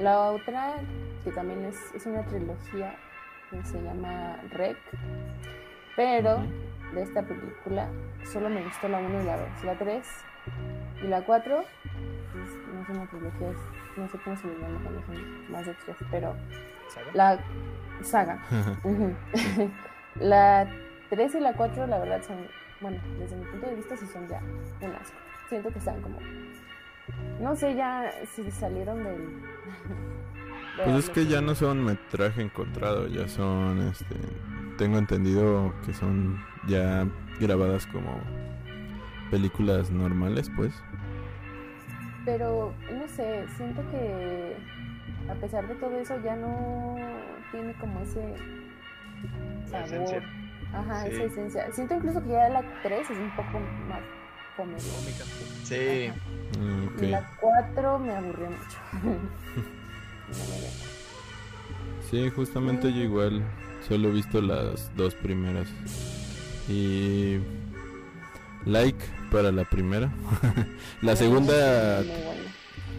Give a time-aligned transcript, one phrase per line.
[0.00, 0.74] La otra,
[1.24, 2.94] que también es, es una trilogía
[3.50, 4.76] que se llama Rec,
[5.96, 6.38] pero
[6.94, 7.88] de esta película
[8.32, 9.64] solo me gustó la 1 y la 2.
[9.64, 10.06] La 3
[11.02, 11.64] y la 4,
[12.32, 15.66] pues, no son una trilogía, es- no sé cómo se le llama cuando son más
[15.66, 16.36] de tres, pero
[16.88, 17.10] ¿Saga?
[17.14, 17.38] la
[18.02, 18.38] saga.
[20.20, 20.66] La
[21.10, 22.36] 3 y la 4, la verdad, son,
[22.80, 24.40] bueno, desde mi punto de vista, sí son ya
[24.80, 25.16] un asco.
[25.48, 26.18] Siento que están como,
[27.40, 29.16] no sé ya si salieron del.
[30.76, 34.16] de Pues es que ya no son metraje encontrado, ya son, este,
[34.76, 37.06] tengo entendido que son ya
[37.40, 38.20] grabadas como
[39.30, 40.72] películas normales, pues.
[42.24, 44.56] Pero, no sé, siento que
[45.30, 46.96] a pesar de todo eso ya no
[47.50, 48.34] tiene como ese
[49.66, 50.22] sabor.
[50.72, 51.10] Ajá, Sí.
[51.12, 51.72] esa esencia.
[51.72, 54.00] Siento incluso que ya la 3 es un poco más
[54.56, 54.92] comedia.
[54.98, 55.24] Cómica.
[55.64, 56.10] Sí.
[56.58, 58.78] Mm, la 4 me aburrió mucho.
[60.28, 60.68] No me dio.
[62.10, 63.42] Sí, justamente yo igual
[63.88, 65.68] solo he visto las dos primeras.
[66.68, 67.38] Y
[68.66, 70.10] like para la primera.
[71.02, 72.02] la segunda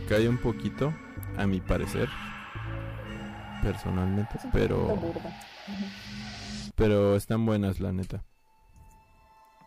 [0.08, 0.92] cae un poquito,
[1.38, 2.10] a mi parecer,
[3.62, 5.14] personalmente, Es un poquito pero.
[6.80, 8.24] Pero están buenas la neta.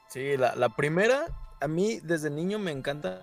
[0.09, 1.27] Sí, la, la primera,
[1.61, 3.21] a mí desde niño me encantan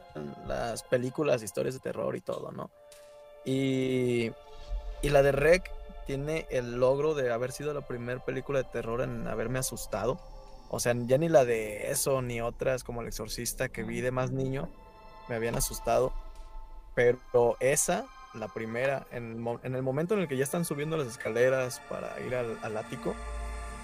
[0.47, 2.69] las películas, historias de terror y todo, ¿no?
[3.45, 4.31] Y,
[5.01, 5.71] y la de Rec
[6.05, 10.19] tiene el logro de haber sido la primera película de terror en haberme asustado.
[10.69, 14.11] O sea, ya ni la de eso, ni otras como El Exorcista que vi de
[14.11, 14.69] más niño,
[15.27, 16.13] me habían asustado.
[16.93, 21.07] Pero esa, la primera, en, en el momento en el que ya están subiendo las
[21.07, 23.15] escaleras para ir al, al ático,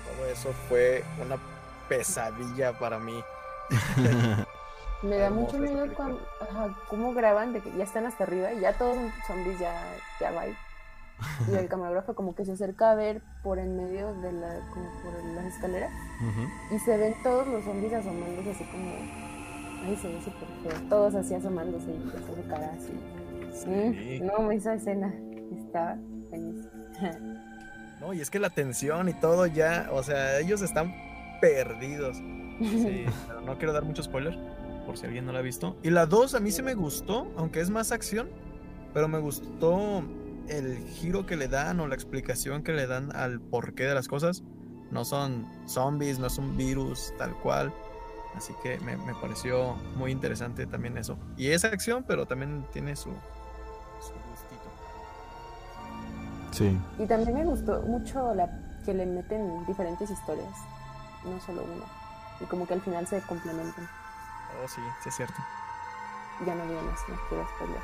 [0.05, 1.37] todo eso fue una
[1.87, 3.23] pesadilla para mí.
[5.03, 8.61] Me da mucho miedo cuando, ajá, cómo graban de que ya están hasta arriba y
[8.61, 9.73] ya todos son zombies, ya,
[10.19, 10.47] ya va.
[10.47, 14.89] Y el camarógrafo como que se acerca a ver por en medio de la, como
[15.03, 15.91] por las escaleras
[16.71, 18.89] y se ven todos los zombies asomándose así como,
[19.83, 22.99] ay, se ve súper feo, todos así asomándose y su cara así.
[23.53, 24.19] Sí.
[24.21, 25.13] Mm, no, esa escena
[25.55, 25.97] estaba
[26.29, 26.71] buenísima.
[27.99, 30.93] No, y es que la tensión y todo ya, o sea, ellos están
[31.41, 32.17] perdidos.
[32.59, 34.37] Sí, pero no quiero dar mucho spoiler,
[34.85, 35.77] por si alguien no la ha visto.
[35.83, 38.29] Y la 2 a mí sí me gustó, aunque es más acción,
[38.93, 40.03] pero me gustó
[40.47, 44.07] el giro que le dan o la explicación que le dan al porqué de las
[44.07, 44.43] cosas.
[44.91, 47.73] No son zombies, no es un virus tal cual.
[48.35, 51.17] Así que me, me pareció muy interesante también eso.
[51.37, 53.09] Y es acción, pero también tiene su.
[56.55, 56.79] Sí.
[56.97, 58.49] Y también me gustó mucho la
[58.85, 60.55] que le meten diferentes historias,
[61.25, 61.83] no solo una.
[62.39, 63.83] Y como que al final se complementan.
[64.63, 65.35] Oh, sí, sí es cierto.
[66.45, 67.81] Ya no digo más, no quiero spoiler.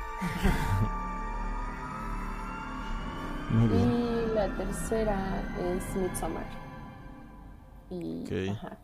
[3.50, 3.92] Muy bien.
[3.92, 6.46] Y la tercera es Midsommar.
[7.90, 8.78] Y ajá.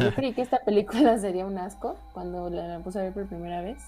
[0.00, 3.60] yo creí que esta película sería un asco cuando la puse a ver por primera
[3.60, 3.84] vez.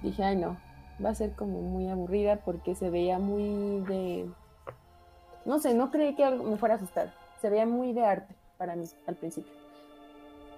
[0.00, 0.56] Dije, ay no,
[1.04, 4.30] va a ser como muy aburrida porque se veía muy de...
[5.44, 7.12] No sé, no creí que algo me fuera a asustar.
[7.40, 9.52] Se veía muy de arte para mí al principio.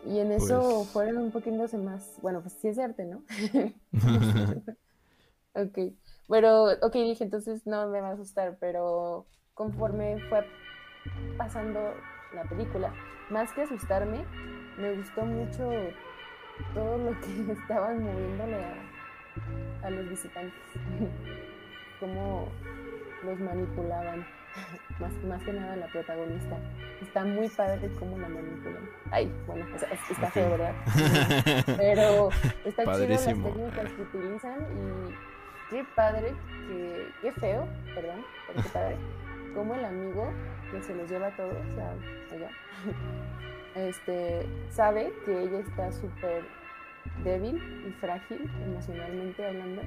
[0.06, 2.18] Y en eso Pues- fueron un poquito más...
[2.20, 3.22] Bueno, pues sí es de arte, ¿no?
[5.56, 5.78] Ok,
[6.28, 9.24] pero, ok, dije, entonces no me va a asustar, pero
[9.54, 10.44] conforme fue
[11.38, 11.78] pasando
[12.34, 12.92] la película,
[13.30, 14.24] más que asustarme,
[14.78, 15.70] me gustó mucho
[16.74, 18.74] todo lo que estaban moviéndole a,
[19.82, 20.60] a los visitantes,
[22.00, 22.48] cómo
[23.24, 24.26] los manipulaban,
[25.00, 26.56] más, más que nada la protagonista.
[27.02, 28.88] Está muy padre cómo la manipulan.
[29.10, 30.50] Ay, bueno, o sea, es- está feo.
[30.50, 30.74] ¿verdad?
[31.76, 32.28] Pero
[32.64, 33.48] está chido las Padrísimo.
[33.48, 36.34] técnicas que utilizan y qué padre,
[36.68, 38.96] que, qué feo, perdón, pero qué padre,
[39.54, 40.30] como el amigo
[40.70, 42.50] que se los lleva a todos a- allá,
[43.74, 46.42] este, sabe que ella está súper
[47.22, 47.56] débil
[47.88, 49.82] y frágil emocionalmente hablando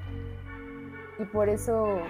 [1.18, 2.02] y por eso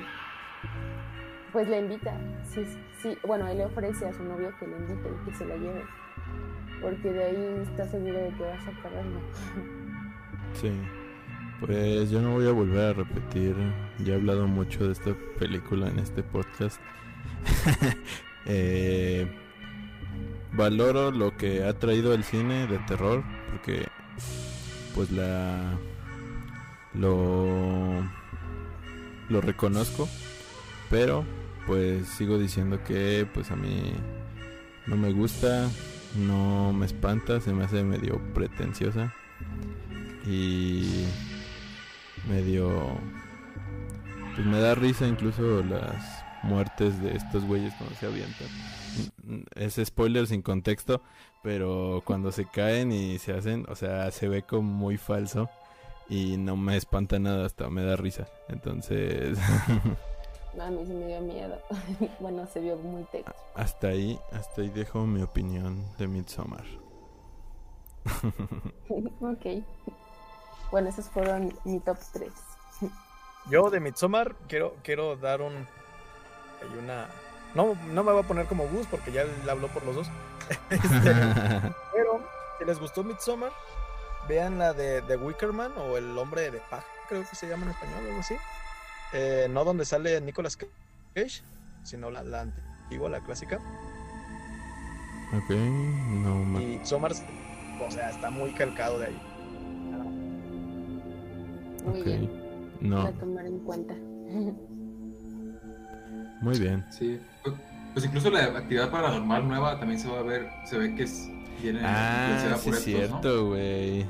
[1.52, 2.14] pues la invita,
[2.44, 2.64] sí,
[3.00, 5.56] sí, bueno, él le ofrece a su novio que la invite y que se la
[5.56, 5.82] lleve,
[6.82, 9.20] porque de ahí está seguro de que va a sacar algo.
[10.52, 10.70] Sí.
[11.60, 13.56] Pues yo no voy a volver a repetir.
[13.99, 16.81] Ya he hablado mucho de esta película en este podcast.
[18.50, 19.26] Eh,
[20.55, 23.88] valoro lo que ha traído el cine de terror porque
[24.94, 25.73] pues la
[26.94, 28.02] lo
[29.29, 30.08] lo reconozco,
[30.90, 31.25] pero
[31.67, 33.93] pues sigo diciendo que pues a mí
[34.87, 35.69] no me gusta
[36.17, 39.12] no me espanta, se me hace medio pretenciosa
[40.26, 41.05] y
[42.29, 42.99] medio
[44.34, 48.49] pues me da risa incluso las muertes de estos güeyes cuando se avientan.
[49.55, 51.02] Es spoiler sin contexto,
[51.43, 55.49] pero cuando se caen y se hacen, o sea, se ve como muy falso
[56.08, 58.26] y no me espanta nada, hasta me da risa.
[58.49, 59.38] Entonces,
[60.61, 61.56] A mí sí me dio miedo.
[62.20, 63.32] bueno, se vio muy texto.
[63.55, 66.64] hasta ahí, hasta ahí dejo mi opinión de Midsommar.
[69.20, 69.64] ok.
[70.70, 72.32] Bueno, esos fueron mi top 3.
[73.50, 75.67] Yo de Midsommar quiero, quiero dar un.
[76.62, 77.06] Hay una.
[77.55, 80.08] No, no me voy a poner como Gus porque ya le habló por los dos.
[80.70, 80.88] Este,
[81.93, 82.22] pero
[82.58, 83.52] si les gustó Midsommar,
[84.28, 87.70] vean la de The Wickerman o El hombre de paja, creo que se llama en
[87.70, 88.34] español o algo así.
[89.12, 91.43] Eh, no donde sale Nicolas Cage,
[91.84, 93.56] sino la, la antigua, la clásica.
[95.37, 99.22] ok, no ma- Y Midsommar, o sea, está muy calcado de ahí.
[101.84, 102.05] Muy ok.
[102.06, 102.31] bien.
[102.81, 103.94] No, Para tomar en cuenta.
[106.40, 106.85] muy bien.
[106.90, 107.19] Sí.
[107.43, 107.55] Pues,
[107.94, 111.29] pues incluso la actividad paranormal nueva también se va a ver, se ve que es,
[111.62, 114.06] viene Ah, influenciada sí por es estos, cierto, güey.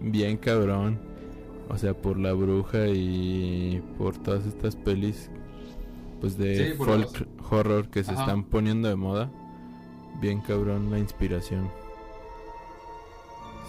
[0.00, 0.98] Bien cabrón.
[1.68, 5.30] O sea, por la bruja y por todas estas pelis
[6.20, 8.22] pues de Sí, folk horror que se Ajá.
[8.22, 9.30] están poniendo de moda.
[10.20, 11.70] Bien cabrón la inspiración.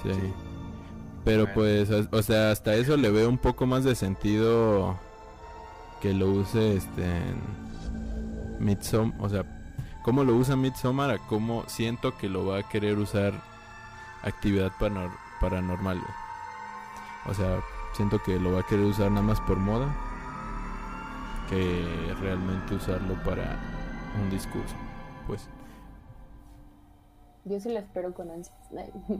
[0.04, 0.10] Sí.
[0.14, 0.20] Sí.
[1.26, 1.54] Pero Bueno.
[1.56, 4.98] pues, o- o sea, hasta eso le veo un poco más de sentido
[6.02, 7.69] que lo use este en
[8.60, 9.44] Midsommar, o sea,
[10.04, 13.34] cómo lo usa Midsommar a cómo siento que lo va a querer usar
[14.24, 14.72] actividad
[15.40, 16.02] paranormal.
[17.28, 17.60] O sea,
[17.94, 19.94] siento que lo va a querer usar nada más por moda
[21.50, 23.58] que realmente usarlo para
[24.22, 24.76] un discurso.
[25.28, 25.48] Pues.
[27.46, 28.58] Yo sí la espero con ansias.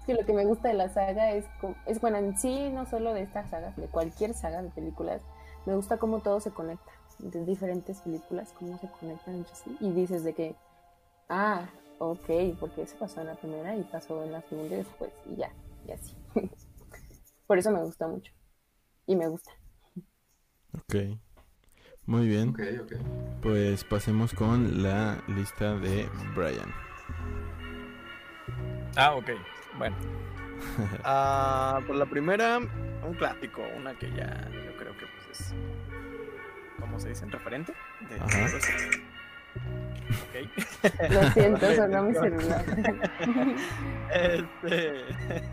[0.00, 1.44] Es que lo que me gusta de la saga es,
[1.86, 5.22] es bueno, en sí, no solo de esta saga, de cualquier saga de películas,
[5.64, 6.90] me gusta cómo todo se conecta.
[7.18, 9.76] De diferentes películas, cómo se conectan entre sí.
[9.80, 10.54] Y dices de que,
[11.28, 11.68] ah,
[11.98, 15.36] ok, porque eso pasó en la primera y pasó en la segunda y después, y
[15.36, 15.52] ya,
[15.86, 16.16] y así.
[17.46, 18.32] Por eso me gusta mucho.
[19.06, 19.50] Y me gusta.
[20.76, 20.94] ok.
[22.06, 22.50] Muy bien.
[22.50, 22.92] Ok, ok.
[23.42, 26.70] Pues pasemos con la lista de Brian.
[28.96, 29.30] Ah, ok.
[29.78, 29.96] Bueno.
[31.04, 35.54] Ah, por la primera, un clásico, una que ya yo creo que pues es,
[36.84, 37.24] ¿cómo se dice?
[37.26, 37.72] ¿Referente?
[38.10, 38.46] De, Ajá.
[41.10, 42.64] Lo siento, sonó mi celular.
[44.12, 45.04] Este,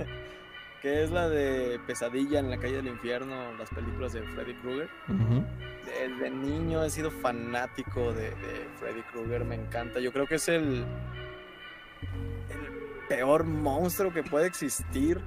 [0.81, 4.89] que es la de Pesadilla en la calle del infierno, las películas de Freddy Krueger.
[5.07, 5.45] Ujú.
[5.85, 10.01] Desde niño he sido fanático de, de Freddy Krueger, me encanta.
[10.01, 10.83] Yo creo que es el,
[12.49, 15.21] el peor monstruo que puede existir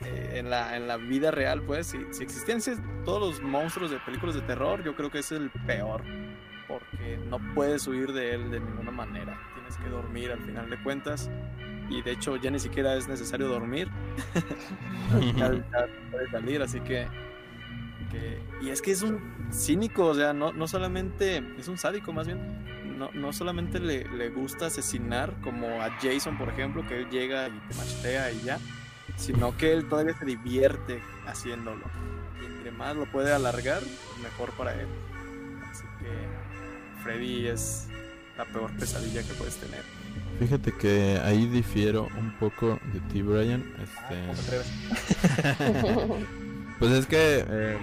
[0.00, 1.86] eh, en, la, en la vida real, pues.
[1.88, 2.60] Si, si existían
[3.04, 6.02] todos los monstruos de películas de terror, yo creo que es el peor.
[6.66, 9.38] Porque no puedes huir de él de ninguna manera.
[9.54, 11.30] Tienes que dormir al final de cuentas.
[11.90, 13.88] Y de hecho ya ni siquiera es necesario dormir.
[15.36, 15.50] ya
[16.10, 17.06] puedes salir, así que,
[18.10, 19.20] que- Y es que es un
[19.52, 21.42] cínico, o sea, no, no solamente...
[21.58, 22.64] Es un sádico más bien.
[22.98, 27.48] No, no solamente le, le gusta asesinar como a Jason, por ejemplo, que él llega
[27.48, 28.58] y te machetea y ya.
[29.16, 31.84] Sino que él todavía se divierte haciéndolo.
[32.42, 33.82] Y entre más lo puede alargar,
[34.22, 34.88] mejor para él.
[35.70, 37.88] Así que Freddy es
[38.36, 39.82] la peor pesadilla que puedes tener.
[40.38, 43.64] Fíjate que ahí difiero un poco de ti, Brian.
[43.78, 44.72] Ah, ¿cómo te Este, atreves?
[46.80, 47.78] pues es que eh,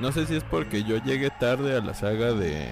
[0.00, 2.68] no sé si es porque yo llegué tarde a la saga de,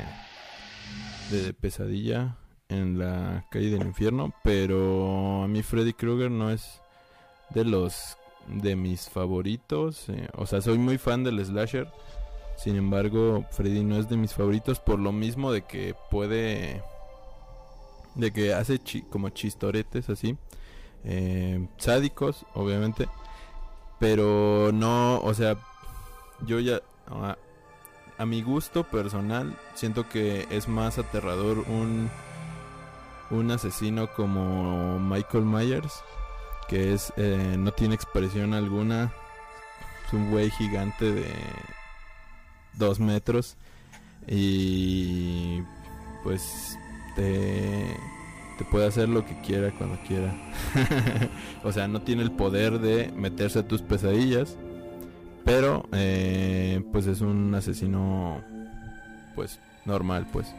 [1.31, 2.37] de Pesadilla
[2.69, 6.82] en la calle del infierno, pero a mí Freddy Krueger no es
[7.55, 8.17] de los
[8.49, 10.09] de mis favoritos.
[10.09, 11.89] eh, o sea, soy muy fan del slasher.
[12.57, 16.83] Sin embargo, Freddy no es de mis favoritos por lo mismo de que puede
[18.15, 18.81] de que hace
[19.11, 20.37] como chistoretes así
[21.05, 23.09] eh, sádicos obviamente
[23.99, 25.57] pero no o sea
[26.47, 27.37] yo ya a,
[28.19, 32.11] a mi gusto personal siento que es más aterrador un
[33.31, 36.03] un asesino como Michael Myers
[36.73, 39.13] que es eh, no tiene expresión alguna
[40.07, 41.27] es un güey gigante de
[42.79, 43.59] dos metros
[44.27, 45.61] y
[46.23, 46.79] pues
[47.15, 47.95] te,
[48.57, 50.33] te puede hacer lo que quiera cuando quiera.
[51.63, 54.57] o sea, no tiene el poder de meterse a tus pesadillas,
[55.45, 58.41] pero eh, pues es un asesino
[59.35, 60.55] pues normal, pues.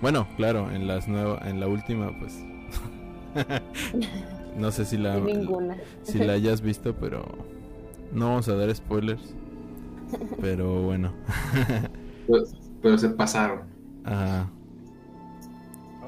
[0.00, 2.38] Bueno, claro, en las nuevas, en la última pues
[4.56, 5.76] no sé si la, Ninguna.
[6.02, 7.24] si la hayas visto, pero
[8.12, 9.34] no vamos a dar spoilers.
[10.40, 11.12] Pero bueno.
[12.26, 12.44] Pero,
[12.82, 13.62] pero se pasaron.
[14.04, 14.48] Ajá.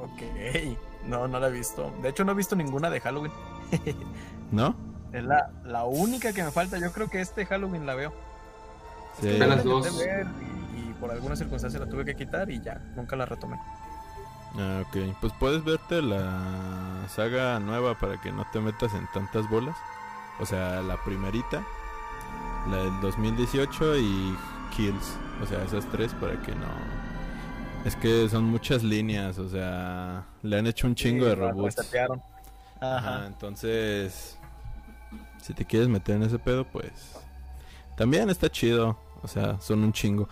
[0.03, 0.23] Ok.
[1.09, 1.93] No, no la he visto.
[2.03, 3.33] De hecho, no he visto ninguna de Halloween.
[4.53, 4.77] ¿No?
[5.13, 6.79] Es la, la única que me falta.
[6.79, 8.13] Yo creo que este Halloween la veo.
[9.21, 9.39] Sí.
[9.39, 9.97] La dos.
[9.99, 10.27] ver
[10.77, 13.59] y, y por alguna circunstancia la tuve que quitar y ya, nunca la retomé.
[14.57, 15.17] Ah, ok.
[15.21, 19.77] Pues puedes verte la saga nueva para que no te metas en tantas bolas.
[20.41, 21.65] O sea, la primerita,
[22.69, 24.37] la del 2018 y
[24.77, 25.17] Kills.
[25.43, 26.67] O sea, esas tres para que no...
[27.85, 31.95] Es que son muchas líneas, o sea, le han hecho un chingo Sí, de reboots.
[32.81, 33.27] Ajá, Ajá.
[33.27, 34.39] entonces,
[35.43, 36.93] si te quieres meter en ese pedo, pues
[37.97, 38.97] también está chido.
[39.23, 40.29] O sea, son un chingo.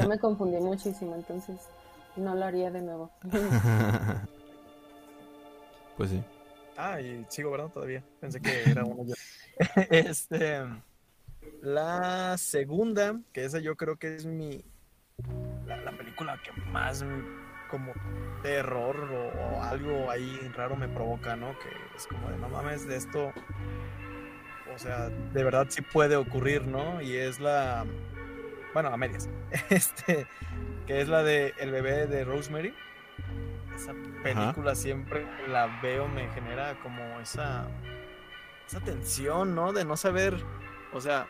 [0.00, 1.56] Yo me confundí muchísimo, entonces
[2.16, 3.10] no lo haría de nuevo.
[6.02, 6.24] pues sí.
[6.76, 7.68] Ah, y sigo, ¿verdad?
[7.68, 8.02] Todavía.
[8.20, 9.14] Pensé que era uno yo.
[9.90, 10.62] este.
[11.60, 14.64] La segunda, que esa yo creo que es mi.
[15.64, 17.04] La, la película que más
[17.70, 17.92] como
[18.42, 21.56] terror o, o algo ahí raro me provoca, ¿no?
[21.60, 23.32] Que es como de no mames, de esto.
[24.74, 27.00] O sea, de verdad sí puede ocurrir, ¿no?
[27.00, 27.86] Y es la.
[28.74, 29.28] Bueno, a medias.
[29.70, 30.26] Este.
[30.84, 32.74] Que es la de El bebé de Rosemary.
[33.74, 37.66] Esa película siempre la veo, me genera como esa,
[38.66, 39.72] esa tensión, ¿no?
[39.72, 40.36] De no saber,
[40.92, 41.26] o sea,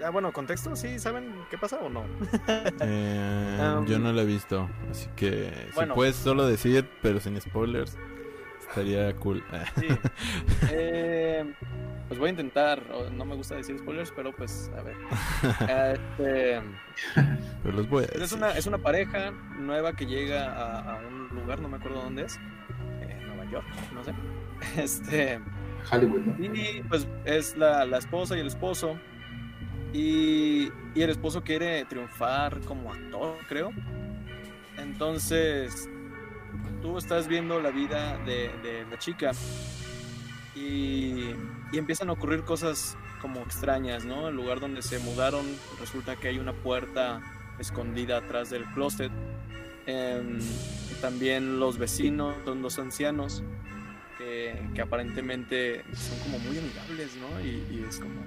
[0.00, 2.04] ya bueno, contexto, ¿sí saben qué pasa o no?
[2.80, 5.94] Eh, Um, yo no la he visto, así que bueno.
[5.94, 7.96] si puedes solo decir, pero sin spoilers,
[8.68, 9.42] estaría cool.
[9.78, 9.86] Sí.
[10.70, 11.54] Eh,
[12.08, 12.82] pues voy a intentar,
[13.12, 14.96] no me gusta decir spoilers, pero pues a ver.
[15.94, 16.60] Este,
[17.62, 18.38] pero los voy a es, decir.
[18.38, 22.22] una, es una pareja nueva que llega a, a un lugar, no me acuerdo dónde
[22.24, 22.36] es,
[23.02, 24.14] eh, Nueva York, no sé.
[24.76, 25.38] Este,
[25.90, 26.44] Hollywood, ¿no?
[26.44, 28.98] Y pues es la, la esposa y el esposo.
[29.92, 33.70] Y, y el esposo quiere triunfar como actor, creo.
[34.76, 35.88] Entonces,
[36.82, 39.32] tú estás viendo la vida de, la chica
[40.54, 41.34] y,
[41.72, 44.28] y empiezan a ocurrir cosas como extrañas, ¿no?
[44.28, 45.44] El lugar donde se mudaron
[45.80, 47.20] resulta que hay una puerta
[47.58, 49.12] escondida atrás del closet.
[49.86, 50.38] Em,
[51.00, 53.42] también los vecinos son dos ancianos
[54.16, 57.40] que, aparentemente son como muy amigables, ¿no?
[57.40, 58.20] Y, es como,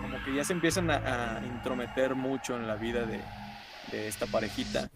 [0.00, 4.88] como que ya se empiezan a, intrometer mucho en la vida de esta parejita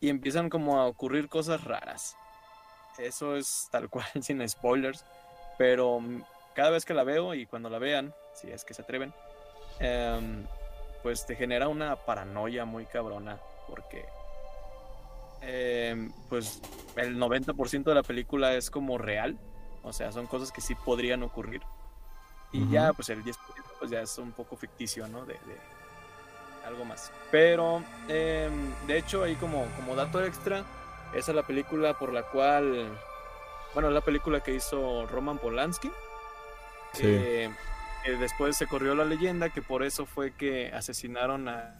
[0.00, 2.16] y empiezan como a ocurrir cosas raras.
[2.98, 5.04] Eso es tal cual, sin spoilers,
[5.56, 6.00] pero
[6.54, 9.12] cada vez que la veo y cuando la vean, si es que se atreven,
[9.80, 10.44] em,
[11.02, 13.38] pues te genera una paranoia muy cabrona
[13.68, 14.04] porque
[15.42, 16.60] em, pues
[16.96, 19.38] el 90% de la película es como real,
[19.82, 21.62] o sea, son cosas que sí podrían ocurrir.
[22.50, 22.72] Y Ujú.
[22.72, 23.38] ya, pues el 10%
[23.78, 25.24] pues ya es un poco ficticio, ¿no?
[25.26, 25.77] De, de
[26.68, 27.12] algo más.
[27.30, 30.64] Pero, em, de hecho, ahí como, como dato extra,
[31.12, 32.88] esa es la película por la cual,
[33.74, 35.90] bueno, es la película que hizo Roman Polanski.
[36.94, 37.02] Sí.
[37.02, 41.74] que después se corrió la leyenda que por eso fue que asesinaron a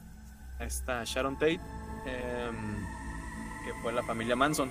[0.58, 1.60] a esta Sharon Tate,
[2.06, 2.86] em,
[3.64, 4.70] que fue la familia Manson,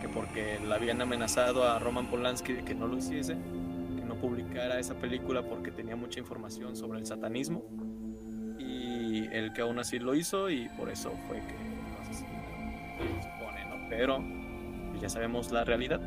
[0.00, 4.16] que porque la habían amenazado a Roman Polanski de que no lo hiciese, que no
[4.16, 7.64] publicara esa película porque tenía mucha información sobre el satanismo,
[9.16, 13.22] y el que aún así lo hizo y por eso fue que lo asesinaron, se
[13.22, 13.88] supone, ¿no?
[13.88, 14.22] Pero
[14.90, 16.00] pues, ya sabemos la realidad.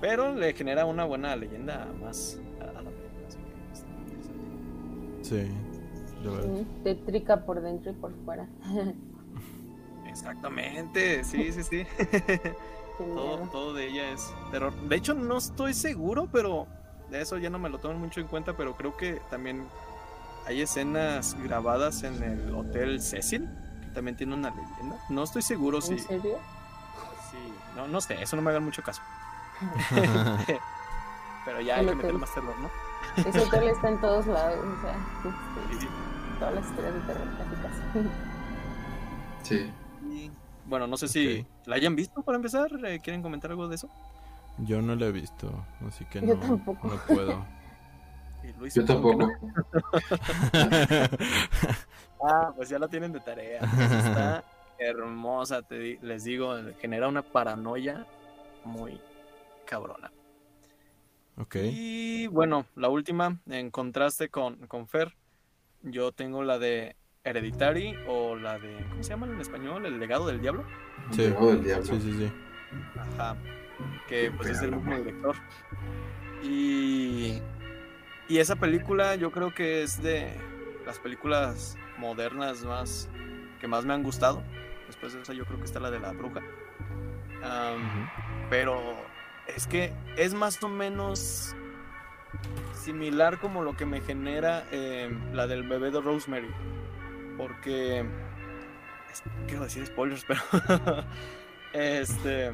[0.00, 5.22] Pero le genera una buena leyenda más a, a la película, así que está interesante.
[5.22, 6.66] Sí, de verdad.
[6.84, 8.48] Tétrica por dentro y por fuera.
[10.08, 11.82] Exactamente, sí, sí, sí.
[12.98, 14.72] Todo, todo de ella es terror.
[14.88, 16.66] De hecho, no estoy seguro, pero
[17.10, 19.68] de eso ya no me lo toman mucho en cuenta, pero creo que también
[20.48, 23.46] hay escenas grabadas en el Hotel Cecil,
[23.82, 24.96] que también tiene una leyenda.
[25.10, 25.92] No estoy seguro si...
[25.92, 26.38] ¿En serio?
[27.30, 27.36] Sí,
[27.76, 29.02] no, no sé, eso no me hagan mucho caso.
[31.44, 31.96] Pero ya hay El que hotel.
[31.96, 32.70] meterle más terror, ¿no?
[33.28, 34.96] Ese hotel está en todos lados, o sea,
[35.70, 35.88] este, Sí.
[36.38, 37.26] todas las historias de terror
[37.62, 38.08] casi.
[39.42, 39.72] Sí.
[40.10, 40.30] Y,
[40.66, 42.70] bueno, no sé si la hayan visto para empezar.
[42.84, 43.88] eh, ¿Quieren comentar algo de eso?
[44.58, 45.50] Yo no la he visto,
[45.86, 46.88] así que Yo no, tampoco.
[46.88, 47.44] no puedo.
[48.58, 49.26] Luis, Yo tampoco.
[49.26, 49.28] no.
[52.20, 53.60] Ah, pues ya la tienen de tarea.
[53.62, 54.44] Entonces Está
[54.78, 58.06] hermosa, te di- les digo, genera una paranoia
[58.64, 59.00] muy
[59.66, 60.10] cabrona.
[61.36, 61.56] ok.
[61.62, 65.14] Y bueno, la última, en contraste con, con Fer,
[65.82, 69.86] yo tengo la de Hereditary o la de, ¿cómo se llama en español?
[69.86, 70.64] El legado del diablo.
[71.12, 71.22] Sí.
[71.22, 71.84] El legado del diablo.
[71.86, 72.32] Sí, sí, sí.
[72.96, 73.36] Ajá.
[74.08, 75.36] que pues es del mismo director.
[76.42, 77.40] Y,
[78.28, 80.30] y esa película yo creo que es de
[80.86, 83.08] las películas modernas más
[83.60, 84.42] que más me han gustado.
[84.86, 86.42] Después de esa yo creo que está la de la bruja.
[88.50, 88.96] Pero
[89.46, 91.54] es que es más o menos
[92.72, 96.48] similar como lo que me genera eh, la del bebé de Rosemary.
[97.36, 98.04] Porque...
[99.46, 100.40] quiero decir spoilers, pero...
[101.72, 102.52] este...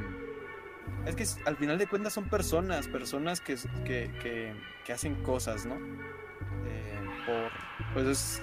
[1.06, 5.66] Es que al final de cuentas son personas, personas que, que, que- que hacen cosas,
[5.66, 5.76] ¿no?
[6.66, 7.52] Eh, por,
[7.92, 8.42] pues es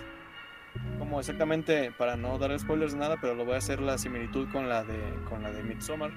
[0.98, 4.69] como exactamente, para no dar spoilers nada, pero lo voy a hacer la similitud con
[4.69, 6.12] la de, con la de Midsommar.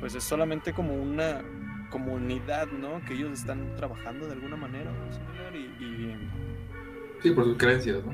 [0.00, 1.42] Pues es solamente como una
[1.90, 3.00] comunidad, ¿no?
[3.04, 6.16] Que ellos están trabajando de alguna manera o similar y, y
[7.22, 8.12] Sí, por sus creencias, ¿no?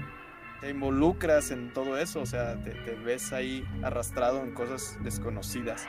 [0.61, 5.87] te involucras en todo eso, o sea, te, te ves ahí arrastrado en cosas desconocidas.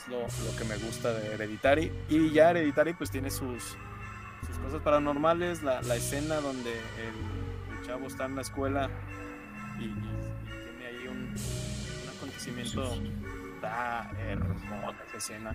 [0.00, 1.92] Es lo, lo que me gusta de Hereditary.
[2.08, 3.62] Y ya Hereditary pues tiene sus,
[4.46, 8.88] sus cosas paranormales, la, la escena donde el, el chavo está en la escuela
[9.78, 12.94] y, y- y tiene ahí un, un acontecimiento,
[13.54, 15.54] está hermosa esa escena.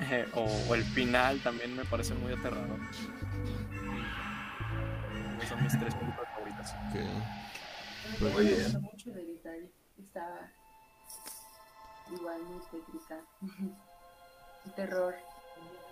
[0.00, 2.78] Eh, o, o el final también me parece muy aterrador.
[5.48, 6.74] Son mis tres películas favoritas.
[6.88, 8.20] Ok.
[8.20, 8.62] Me Muy bien.
[8.64, 9.70] gusta mucho Hereditary.
[9.98, 10.52] Está
[12.10, 13.20] igual muy tétrica.
[14.76, 15.14] Terror.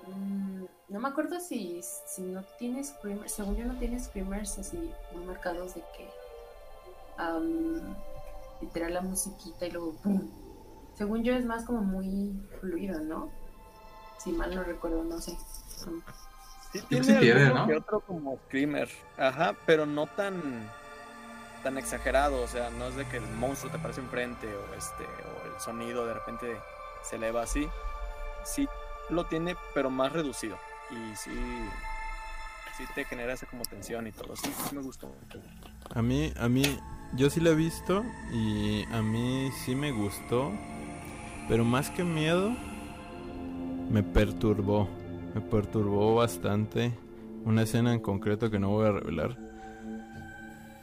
[0.07, 3.33] Mm, no me acuerdo si, si no tiene screamers.
[3.33, 6.11] Según yo no tiene screamers así muy marcados de que
[7.19, 7.95] am,
[8.61, 10.31] literal la musiquita y luego ¡pum!
[10.95, 13.31] Según yo es más como muy fluido, ¿no?
[14.19, 15.33] Si mal no recuerdo, no sé.
[15.33, 16.01] Mm.
[16.73, 17.67] Sí, tiene sí tiene, ¿no?
[17.67, 18.89] que otro como screamer.
[19.19, 20.71] Ajá, pero no tan
[21.63, 25.05] tan exagerado, o sea, no es de que el monstruo te aparece enfrente o este
[25.05, 26.57] o el sonido de repente
[27.03, 27.69] se eleva así.
[28.45, 28.69] Sí
[29.11, 30.57] lo tiene, pero más reducido
[30.91, 31.31] y sí
[32.77, 34.35] sí te genera esa como tensión y todo.
[34.37, 35.13] Sí, sí me gustó.
[35.95, 36.63] A mí, a mí,
[37.15, 40.53] yo sí la he visto y a mí sí me gustó,
[41.49, 42.51] pero más que miedo,
[43.91, 44.89] me perturbó,
[45.35, 46.93] me perturbó bastante
[47.45, 49.39] una escena en concreto que no voy a revelar,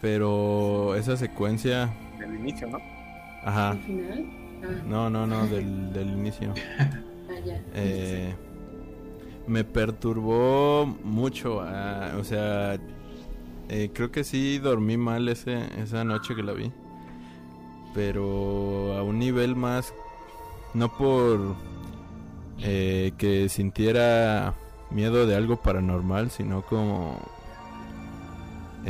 [0.01, 2.79] pero esa secuencia, Del inicio, ¿no?
[3.43, 4.25] ajá, ¿Al final?
[4.63, 6.53] Ah, no, no, no, del, del inicio.
[6.79, 7.61] ah, ya.
[7.73, 8.33] Eh,
[9.47, 11.61] me perturbó mucho.
[11.61, 12.77] ah, o sea,
[13.69, 16.71] eh, creo que sí dormí mal ese, esa noche que la vi.
[17.93, 19.93] Pero a un nivel más.
[20.75, 21.55] No por
[22.59, 24.53] eh, que sintiera
[24.91, 27.17] miedo de algo paranormal, sino como.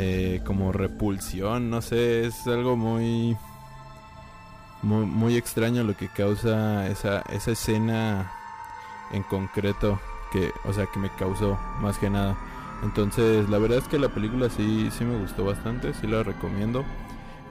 [0.01, 1.69] Eh, como repulsión.
[1.69, 3.37] No sé, es algo muy.
[4.81, 8.31] Muy, extraño lo que causa esa, esa escena
[9.11, 9.99] en concreto
[10.31, 12.37] que, o sea, que me causó más que nada.
[12.81, 16.85] Entonces, la verdad es que la película sí, sí me gustó bastante, sí la recomiendo.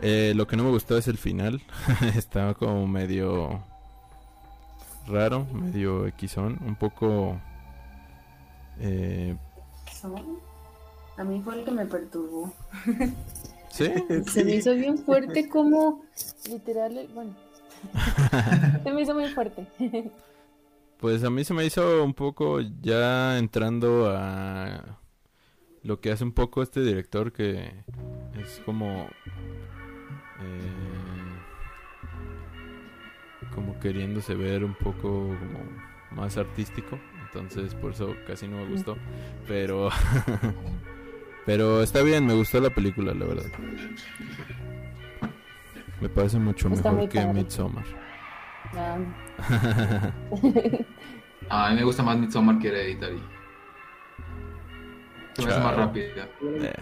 [0.01, 1.61] Eh, lo que no me gustó es el final,
[2.17, 3.63] estaba como medio
[5.07, 7.39] raro, medio equisón, un poco...
[8.81, 9.37] Eh,
[11.18, 12.52] A mí fue el que me perturbó.
[13.70, 13.90] ¿Sí?
[14.31, 16.02] Se me hizo bien fuerte como
[16.48, 17.35] literal, el- bueno.
[18.83, 19.66] Se me hizo muy fuerte.
[20.98, 24.98] Pues a mí se me hizo un poco ya entrando a
[25.85, 27.85] lo que hace un poco este director que
[28.37, 29.07] es como
[30.40, 30.72] eh,
[33.54, 35.02] como queriéndose ver un poco
[35.38, 35.61] como
[36.11, 38.96] más artístico entonces por eso casi no me gustó
[39.46, 39.88] pero
[41.49, 43.47] pero está bien me gustó la película la verdad
[46.01, 47.33] me parece mucho Está mejor que padre.
[47.33, 47.85] Midsommar
[48.77, 48.99] Ah,
[51.67, 53.19] A mí me gusta más Midsommar que Hereditary.
[55.33, 56.29] Se me hace más rápida.
[56.43, 56.73] Eh,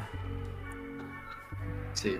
[1.92, 2.18] Sí.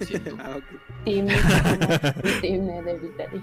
[0.00, 0.36] Siento.
[0.40, 0.58] Ah.
[1.04, 1.26] Team,
[2.40, 3.42] Team Hereditary.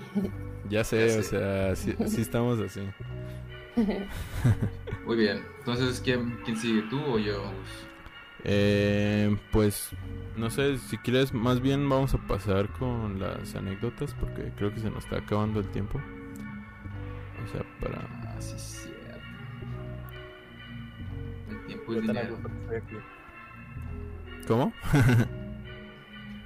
[0.69, 1.23] Ya sé, Ya o sé.
[1.23, 2.81] sea, sí, sí estamos así.
[5.05, 5.43] Muy bien.
[5.59, 6.83] Entonces, ¿quién, quién sigue?
[6.83, 7.43] ¿Tú o yo?
[8.43, 9.91] Eh, pues,
[10.35, 14.79] no sé, si quieres, más bien vamos a pasar con las anécdotas porque creo que
[14.79, 15.99] se nos está acabando el tiempo.
[17.43, 17.99] O sea, para...
[17.99, 19.19] Ah, sí, cierto.
[21.49, 22.37] El tiempo es dinero.
[24.47, 24.73] ¿Cómo?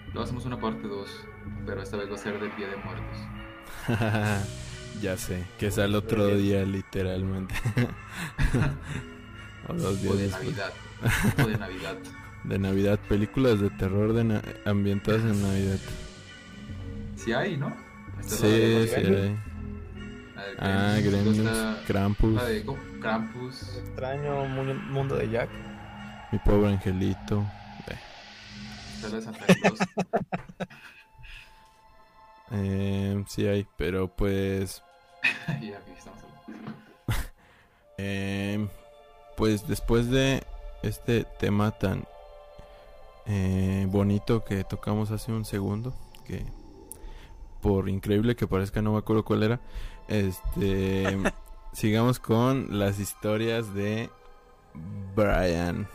[0.08, 1.26] Luego hacemos una parte 2,
[1.66, 3.18] pero esta vez va a ser del Día de Muertos.
[5.02, 7.54] ya sé, que es al otro día, literalmente.
[9.68, 10.46] o dos O días de después.
[10.58, 10.74] Navidad.
[11.44, 11.98] O de Navidad.
[12.44, 15.80] De Navidad, películas de terror de na- ambientadas en Navidad.
[17.16, 17.76] Sí hay, ¿no?
[18.22, 19.04] Sí, de- sí hay.
[19.04, 19.36] De
[20.60, 21.50] Ah, Gremlins.
[21.86, 22.66] Krampus, de.
[23.02, 23.76] Krampus.
[23.78, 25.50] Extraño mu- mundo de Jack.
[26.32, 27.46] mi pobre angelito.
[28.96, 29.80] Está de Santa Claus.
[32.52, 34.84] eh, sí hay, pero pues,
[35.62, 36.72] ya, aquí estamos hablando.
[37.98, 38.68] eh,
[39.36, 40.44] pues después de
[40.84, 42.06] este tema tan
[43.26, 45.94] eh, bonito que tocamos hace un segundo,
[46.26, 46.46] que
[47.62, 49.60] por increíble que parezca no me acuerdo cuál era,
[50.08, 51.18] este,
[51.74, 54.10] sigamos con las historias de
[55.16, 55.88] Brian.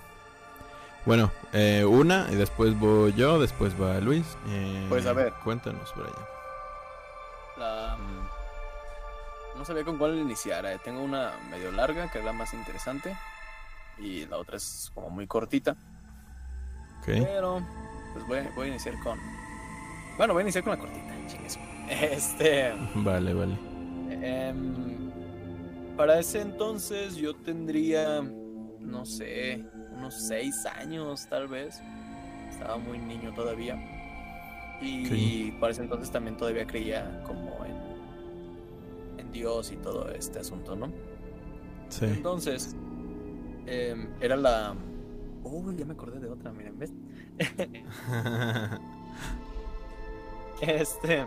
[1.05, 4.25] Bueno, eh, una y después voy yo, después va Luis.
[4.49, 5.33] Eh, Pues, a ver.
[5.43, 6.13] Cuéntanos, Brian.
[7.59, 8.42] La, mm,
[9.57, 10.65] no sabía con cuál iniciar.
[10.67, 10.79] eh.
[10.85, 13.15] Tengo una medio larga, que es la más interesante.
[13.99, 15.73] Y la otra es como muy cortita.
[17.01, 17.07] Ok.
[17.07, 17.61] Pero,
[18.13, 19.19] pues voy, voy a iniciar con.
[20.17, 21.59] Bueno, voy a iniciar con la cortita, chingues.
[21.89, 22.73] Este.
[22.95, 23.59] Vale, vale.
[24.11, 25.11] em,
[25.97, 28.23] para ese entonces yo tendría.
[28.81, 29.65] No sé.
[29.93, 31.81] Unos seis años, tal vez.
[32.51, 33.77] Estaba muy niño todavía.
[34.81, 37.82] Y para ese entonces también todavía creía como en.
[39.33, 40.89] Dios y todo este asunto, ¿no?
[41.89, 42.05] Sí.
[42.07, 42.75] Entonces,
[43.67, 44.75] em, era la.
[45.45, 46.93] Uy, ya me acordé de otra, miren, ¿ves?
[50.61, 51.27] Este.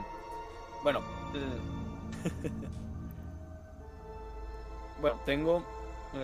[0.83, 0.99] Bueno.
[1.33, 2.51] eh,
[5.01, 5.63] bueno, tengo.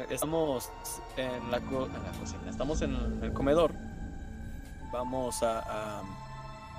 [0.10, 0.72] Estamos
[1.18, 3.72] en la, co- en la cocina, estamos en el comedor.
[4.94, 6.02] Vamos a, a-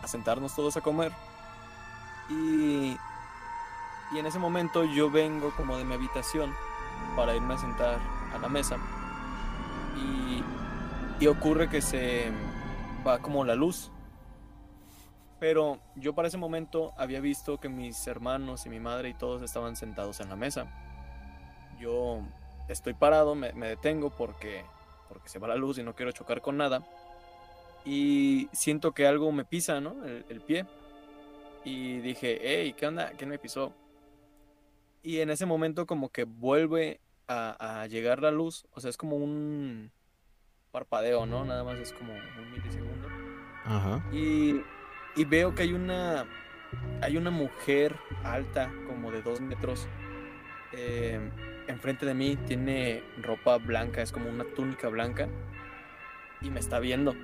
[0.03, 1.13] a sentarnos todos a comer.
[2.31, 2.97] Y.
[4.13, 6.55] Y en ese momento yo vengo como de mi habitación
[7.17, 7.99] para irme a sentar
[8.35, 8.77] a la mesa.
[9.97, 10.43] Y,
[11.27, 12.33] ocurre que se
[13.07, 13.93] va como la luz.
[15.39, 19.41] Pero yo para ese momento había visto que mis hermanos y mi madre y todos
[19.43, 20.67] estaban sentados en la mesa.
[21.79, 22.23] Yo
[22.69, 24.65] estoy parado, me, me detengo porque,
[25.09, 26.83] porque se va la luz y no quiero chocar con nada.
[27.85, 30.05] Y siento que algo me pisa, ¿no?
[30.05, 30.67] El, el pie.
[31.65, 33.13] Y dije, hey, ¿qué onda?
[33.17, 33.73] ¿Quién me pisó?
[35.03, 38.67] Y en ese momento como que vuelve a, a llegar la luz.
[38.73, 39.91] O sea, es como un
[40.71, 41.45] parpadeo, ¿no?
[41.45, 43.09] Nada más es como un milisegundo.
[43.65, 44.03] Ajá.
[44.13, 44.61] Y,
[45.17, 46.27] y veo que hay una
[47.03, 49.87] hay una mujer alta, como de dos metros,
[50.73, 51.21] eh,
[51.67, 52.37] enfrente de mí.
[52.47, 55.29] Tiene ropa blanca, es como una túnica blanca.
[56.41, 57.15] Y me está viendo.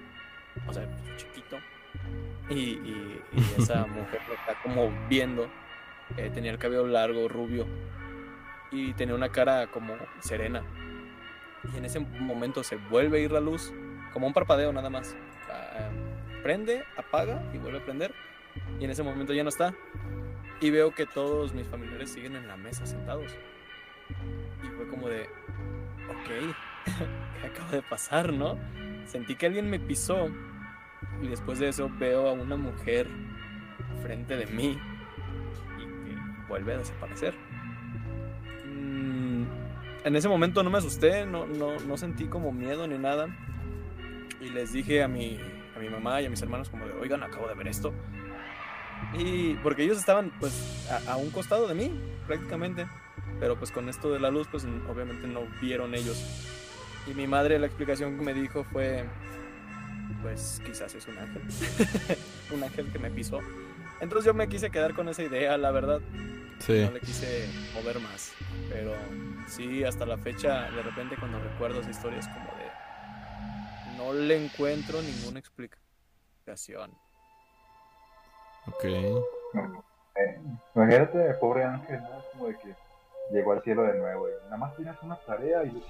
[0.66, 0.86] O sea,
[1.16, 1.56] chiquito.
[2.50, 5.48] Y, y- y esa mujer me está como viendo.
[6.16, 7.66] Eh, tenía el cabello largo, rubio.
[8.70, 10.62] Y tenía una cara como serena.
[11.72, 13.72] Y en ese momento se vuelve a ir la luz.
[14.12, 15.16] Como un parpadeo nada más.
[15.50, 15.90] Ah,
[16.42, 18.14] prende, apaga y vuelve a prender.
[18.80, 19.74] Y en ese momento ya no está.
[20.60, 23.32] Y veo que todos mis familiares siguen en la mesa sentados.
[24.64, 25.22] Y fue como de,
[26.08, 26.54] ok,
[27.40, 28.58] ¿qué acaba de pasar, no?
[29.06, 30.28] Sentí que alguien me pisó.
[31.22, 33.06] Y después de eso veo a una mujer
[34.02, 34.78] frente de mí.
[36.48, 37.34] Vuelve a desaparecer.
[38.66, 39.44] Mm,
[40.04, 43.28] en ese momento no me asusté, no, no, no sentí como miedo ni nada.
[44.40, 45.38] Y les dije a mi,
[45.76, 47.92] a mi mamá y a mis hermanos como de, oigan, acabo de ver esto.
[49.14, 52.87] Y porque ellos estaban pues a, a un costado de mí prácticamente.
[53.40, 56.48] Pero pues con esto de la luz pues obviamente no vieron ellos.
[57.06, 59.04] Y mi madre la explicación que me dijo fue,
[60.22, 61.42] pues quizás es un ángel.
[62.52, 63.40] un ángel que me pisó.
[64.00, 66.00] Entonces yo me quise quedar con esa idea, la verdad.
[66.60, 66.84] Sí.
[66.84, 68.32] No le quise mover más.
[68.70, 68.94] Pero
[69.48, 73.96] sí, hasta la fecha, de repente cuando recuerdo esa historia es como de...
[73.96, 76.92] No le encuentro ninguna explicación.
[78.66, 78.84] Ok.
[78.84, 80.40] Eh,
[80.74, 82.22] imagínate, pobre ángel, ¿no?
[82.32, 82.74] Como de que
[83.30, 85.82] llegó al cielo de nuevo y nada más tienes una tarea y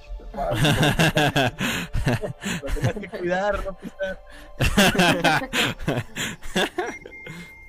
[2.62, 4.20] Lo tenías que cuidar, no pisar.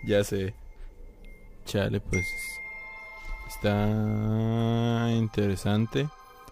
[0.05, 0.53] ya sé.
[1.65, 2.58] Chale, pues.
[3.61, 6.07] Está interesante.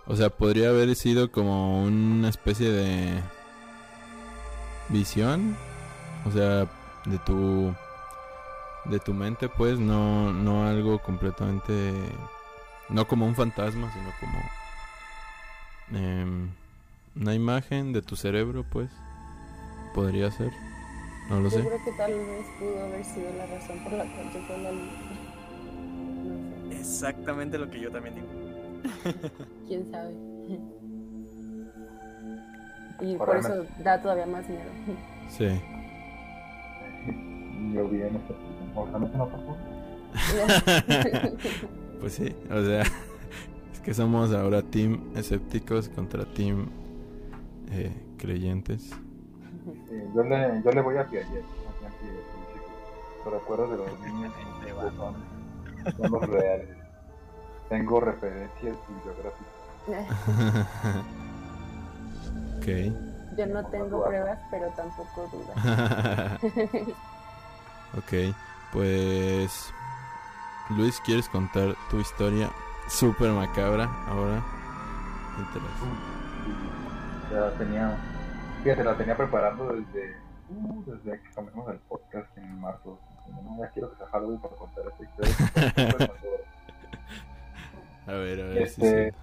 [0.08, 3.22] O sea, podría haber sido como una especie de
[4.90, 5.56] visión.
[6.26, 6.68] O sea,
[7.06, 7.74] de tu
[8.86, 11.94] de tu mente, pues, no no algo completamente
[12.90, 16.50] no como un fantasma, sino como em,
[17.16, 18.90] una imagen de tu cerebro, pues.
[19.96, 20.52] Podría ser.
[21.30, 21.66] No lo Yo sé.
[21.66, 25.27] creo que tal vez pudo haber sido la razón por la cual fue la luz.
[26.88, 28.28] Exactamente lo que yo también digo.
[29.68, 30.14] quién sabe.
[33.00, 34.64] Y Por eso da todavía más miedo.
[35.30, 35.62] Sí.
[37.72, 38.34] yo vi en este
[38.74, 39.58] Ojalá no pasó.
[42.00, 46.70] Pues sí, o sea, es que somos ahora team escépticos contra team
[47.72, 48.90] eh, creyentes.
[50.16, 51.44] Yo, le, yo le voy a Piaget.
[53.26, 54.34] Los recuerdos de los niños
[56.00, 56.77] los reales.
[57.70, 59.58] Tengo referencias bibliográficas.
[62.58, 62.68] ok.
[63.38, 66.42] Yo no tengo pruebas, pero tampoco dudas.
[67.98, 68.14] ok,
[68.74, 69.72] pues
[70.70, 72.50] Luis, ¿quieres contar tu historia
[72.88, 74.44] súper macabra ahora?
[77.32, 77.98] Ya la tenía,
[78.64, 80.18] fíjate, la tenía preparando desde,
[80.50, 83.00] uh, desde que comenzamos el podcast en marzo.
[83.30, 86.10] No, ya quiero que sea Halloween para contar esta historia.
[88.08, 88.58] a ver, a ver.
[88.60, 89.14] Este,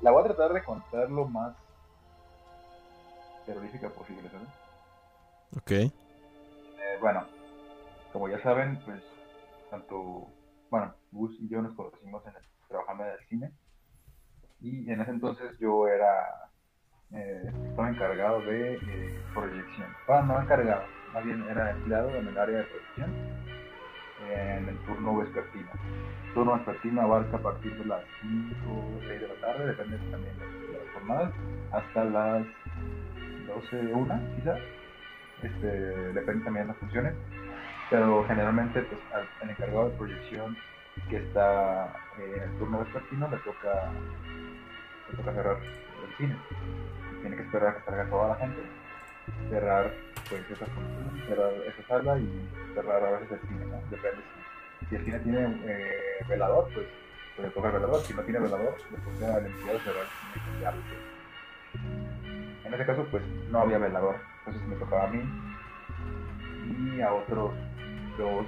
[0.00, 1.54] La voy a tratar de contar lo más
[3.46, 4.48] terrorífica posible, ¿sabes?
[5.56, 5.70] Ok.
[5.70, 5.92] Eh,
[7.00, 7.26] bueno,
[8.12, 9.02] como ya saben, pues
[9.70, 10.26] tanto,
[10.70, 13.52] bueno, Gus y yo nos conocimos en el, trabajando en el cine
[14.60, 16.50] y en ese entonces yo era,
[17.12, 19.88] eh, estaba encargado de eh, proyección.
[20.06, 23.59] Bueno, no encargado, más bien era empleado en el área de proyección
[24.28, 25.70] en el turno vespertino.
[26.26, 29.98] El turno vespertino abarca a partir de las 5 o 6 de la tarde, depende
[30.10, 31.32] también de las jornadas,
[31.72, 32.46] hasta las
[33.46, 34.58] 12, 1 quizás.
[35.42, 35.66] Este,
[36.12, 37.14] depende también de las funciones.
[37.88, 40.56] Pero generalmente pues, al, encargado de proyección
[41.08, 41.86] que está
[42.18, 43.90] eh, en el turno vespertino le toca,
[45.10, 46.36] le toca cerrar el cine.
[47.20, 48.60] Tiene que esperar a que salga toda la gente,
[49.50, 49.90] cerrar
[50.30, 53.82] pues esa función, cerrar esa sala y cerrar a veces el cine, ¿no?
[53.90, 54.22] Depende
[54.78, 56.86] si, si el cine tiene eh, velador, pues,
[57.36, 60.10] pues, le toca el velador, si no tiene velador, le toca al empleado cerrar el
[60.20, 61.20] cine y ya, pues.
[62.64, 65.20] En ese caso, pues no había velador, entonces me tocaba a mí
[66.96, 67.52] y a otros
[68.16, 68.46] dos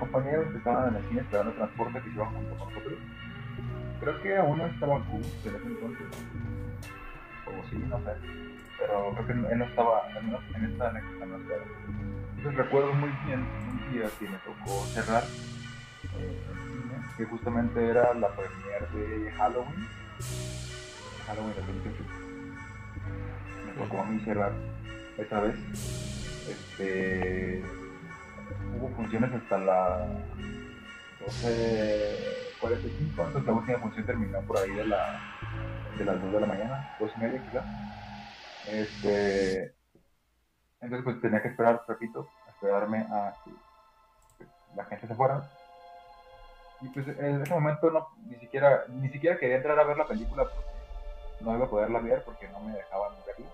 [0.00, 2.98] compañeros que estaban en el cine esperando transporte que se iban junto con nosotros.
[4.00, 6.06] Creo que aún no estaba Q en ese entonces,
[7.46, 11.26] o sí, no sé, pero creo que él no estaba, al menos en esta anécdota
[11.26, 11.62] no estaba.
[12.36, 15.24] Entonces recuerdo muy bien un día que me tocó cerrar
[16.18, 16.42] eh,
[17.16, 19.88] que justamente era la premiere de Halloween,
[21.26, 22.26] Halloween del 28
[23.66, 24.52] me tocó a mí cerrar
[25.18, 25.56] esa vez.
[26.48, 27.62] Este,
[28.78, 30.06] hubo funciones hasta la
[31.26, 35.20] 12.45, entonces la última función terminó por ahí de, la,
[35.98, 37.64] de las 2 de la mañana, 2 y media quizás.
[38.68, 39.74] Este,
[40.80, 43.50] entonces pues tenía que esperar, repito, esperarme a que
[44.74, 45.48] la gente se fuera.
[46.80, 50.06] Y pues en ese momento no, ni siquiera, ni siquiera quería entrar a ver la
[50.06, 50.76] película porque
[51.40, 53.50] no iba a poderla ver porque no me dejaban verla.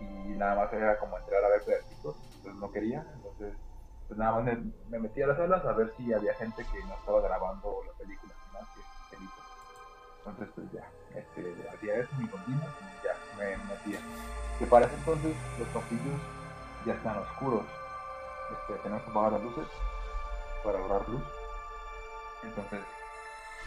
[0.00, 0.04] Y
[0.36, 3.04] nada más era como entrar a ver pedacitos, pues no quería.
[3.14, 3.54] Entonces,
[4.08, 6.84] pues nada más me, me metí a las salas a ver si había gente que
[6.84, 8.32] no estaba grabando la película.
[10.24, 14.00] Entonces, pues ya, este, hacía eso, mi continuo, y ya me metía.
[14.58, 16.20] Que para entonces los pasillos
[16.86, 17.66] ya están oscuros.
[18.52, 19.66] Este, tenemos que apagar las luces
[20.62, 21.24] para ahorrar luz.
[22.42, 22.80] Entonces,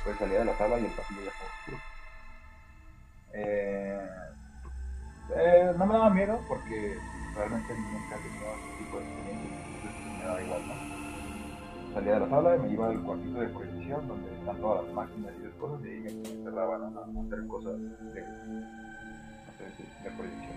[0.04, 1.82] pues salía de la sala y el pasillo ya estaba oscuro.
[3.34, 4.10] Eh,
[5.36, 6.98] eh, no me daba miedo porque
[7.34, 10.95] realmente nunca he tenido ese tipo de experiencia, entonces me daba igual, ¿no?
[11.96, 14.94] Salía de la sala y me iba al cuartito de proyección donde están todas las
[14.94, 18.22] máquinas y las cosas y ahí me encerraban a, hacer cosas de,
[20.12, 20.56] proyección.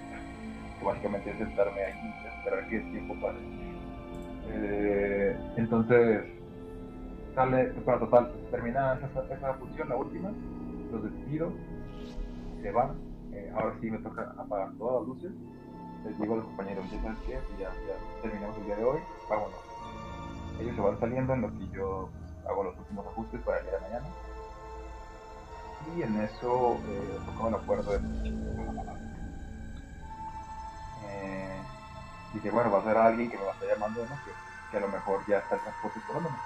[0.81, 3.39] Que básicamente es sentarme ahí y esperar que el tiempo pase.
[4.49, 6.25] Eh, entonces,
[7.37, 10.33] sale, para total, termina esa, esa función, la última,
[10.91, 11.53] los despido,
[12.61, 12.97] se van,
[13.33, 15.31] eh, ahora sí me toca apagar todas las luces,
[16.05, 18.99] les digo a los compañeros, ya qué, ya, ya terminamos el día de hoy,
[19.31, 19.68] vámonos.
[20.59, 22.11] Ellos se van saliendo en lo que yo
[22.49, 24.09] hago los últimos ajustes para el día de mañana.
[25.87, 28.01] Y en eso eh, tocaba la puerta de.
[31.03, 31.63] Eh,
[32.35, 34.21] dije, bueno, va a ser alguien que me va a estar llamando, ¿no?
[34.25, 34.33] que,
[34.71, 36.37] que a lo mejor ya está el transporte esperándome.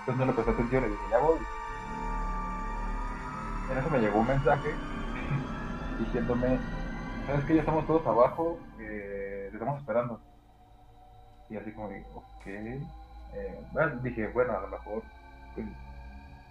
[0.00, 1.38] Entonces no le presté atención, le dije, ya voy.
[3.70, 4.74] En eso me llegó un mensaje
[5.98, 6.58] diciéndome,
[7.26, 10.20] ¿sabes que Ya estamos todos abajo, eh, te estamos esperando.
[11.50, 12.46] Y así como dije, ok.
[13.34, 15.02] Eh, bueno, dije, bueno, a lo mejor
[15.54, 15.66] pues,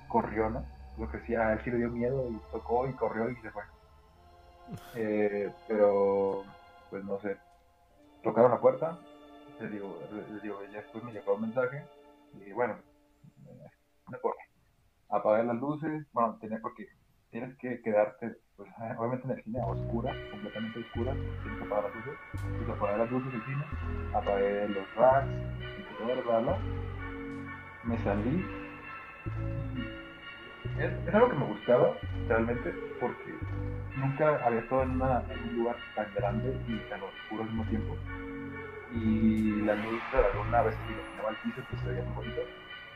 [0.07, 0.65] corrió, ¿no?
[0.97, 3.51] Lo que sí, a él sí le dio miedo y tocó y corrió y se
[3.51, 3.63] fue.
[4.93, 6.45] Eh, pero,
[6.89, 7.37] pues no sé.
[8.21, 8.99] Tocaron la puerta,
[9.59, 11.87] les digo, les digo, ya después me llegó un mensaje
[12.33, 12.73] y bueno,
[13.45, 13.69] eh,
[14.09, 14.41] no importa.
[15.09, 16.87] Apagué las luces, bueno, tenía porque
[17.29, 21.85] tienes que quedarte, pues obviamente en el cine a oscuras, completamente oscuras, tienes que apagar
[21.85, 22.19] las luces,
[22.69, 23.65] apagué las luces del cine,
[24.13, 25.29] apagué los racks,
[27.83, 28.45] me salí
[30.79, 31.93] es, es algo que me gustaba
[32.27, 33.33] realmente porque
[33.97, 37.97] nunca había estado en, un lugar tan grande y tan oscuro al mismo tiempo.
[38.93, 42.15] Y la luz de la luna a veces iluminaba el piso, pues se veía muy
[42.15, 42.41] bonito.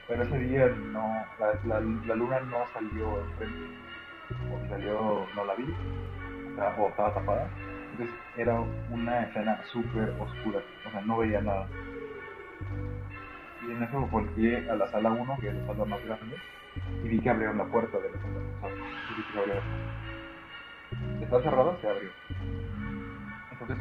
[0.08, 3.78] Pero ese día no, la, la, luna no salió enfrente.
[4.52, 5.66] O salió, no la vi.
[6.78, 7.50] O estaba tapada.
[7.92, 8.60] Entonces era
[8.90, 10.62] una escena súper oscura.
[10.88, 11.68] O sea, no veía nada.
[13.62, 16.38] Y en eso volteé a la sala 1, que es la sala más grande,
[17.04, 18.42] y vi que abrieron la puerta de la sala.
[19.10, 19.64] Y vi que abrió.
[21.22, 22.12] Está cerrada, se abrió.
[23.52, 23.78] Entonces,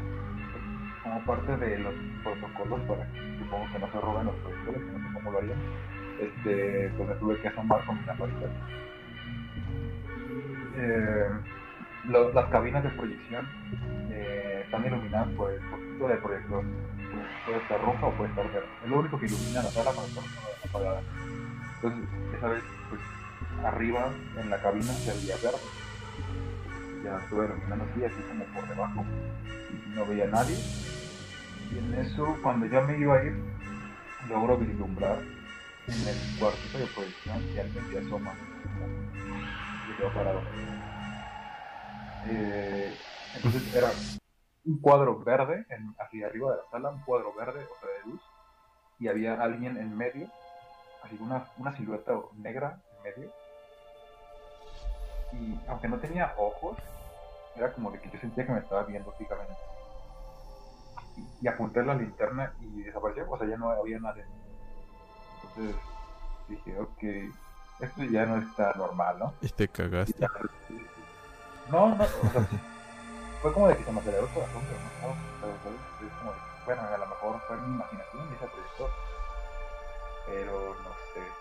[0.53, 0.65] pues,
[1.03, 4.93] como parte de los protocolos para que supongo que no se roben los proyectores, que
[4.93, 5.59] no sé cómo lo harían,
[6.19, 8.47] este, pues me tuve que asomar con mi lamparita.
[10.75, 11.31] Eh,
[12.05, 13.47] las cabinas de proyección
[14.09, 16.65] eh, están iluminadas por el poquito del proyector.
[17.45, 18.69] Puede estar roja o puede estar verde.
[18.85, 21.03] Es lo único que ilumina la sala cuando está apagada.
[21.77, 23.01] Entonces, esa vez, pues,
[23.65, 25.59] arriba en la cabina se veía verde.
[27.05, 29.05] Ya estuve iluminando así, así como por debajo.
[29.95, 30.57] No veía a nadie.
[31.73, 33.35] Y en eso, cuando ya me iba a ir,
[34.29, 35.19] logro vislumbrar
[35.87, 38.33] en el cuartito de proyección y alguien se asoma.
[39.89, 40.43] Y quedó parado.
[42.27, 42.95] Eh,
[43.37, 43.91] entonces era
[44.65, 48.11] un cuadro verde en, hacia arriba de la sala, un cuadro verde, o sea, de
[48.11, 48.21] luz,
[48.99, 50.29] y había alguien en medio,
[51.03, 53.33] así una, una silueta negra en medio.
[55.33, 56.77] Y aunque no tenía ojos,
[57.57, 59.55] era como de que yo sentía que me estaba viendo fijamente.
[61.17, 64.25] Y, y apunté la linterna y desapareció, o sea, ya no había nadie.
[65.43, 65.77] Entonces
[66.49, 67.03] dije, ok,
[67.81, 69.35] esto ya no está normal, ¿no?
[69.41, 70.15] Y te Y cagaste.
[70.19, 70.29] ya,
[71.71, 72.47] No, no, o sea,
[73.41, 75.81] fue como de que se me aceleró el corazón, pero no estaba asustado, ¿sabes?
[76.01, 78.97] Es como de, bueno, a lo mejor fue mi imaginación y ese proyector,
[80.27, 81.39] pero no sé.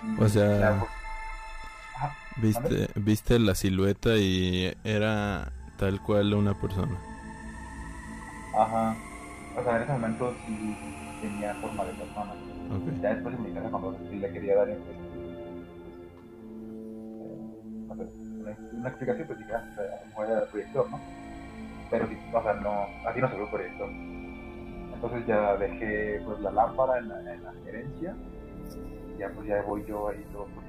[0.00, 0.88] Y O sea,
[1.94, 7.02] Ajá, Viste, viste la silueta y era tal cual una persona.
[8.52, 8.96] ajá,
[9.54, 10.86] o sea, en ese momento sí
[11.20, 12.36] tenía forma de persona.
[12.68, 12.88] Ok.
[13.00, 14.68] Ya después en mi casa cuando sí le quería dar
[18.72, 19.64] una, explicación, pues dije, ah,
[20.14, 21.00] pues, a el proyector, ¿no?
[21.90, 23.90] Pero sí, o sea, no, así no ve el proyector.
[24.92, 28.16] Entonces ya dejé pues la lámpara en la, en la gerencia,
[29.18, 30.66] ya pues ya voy yo ahí todo pues,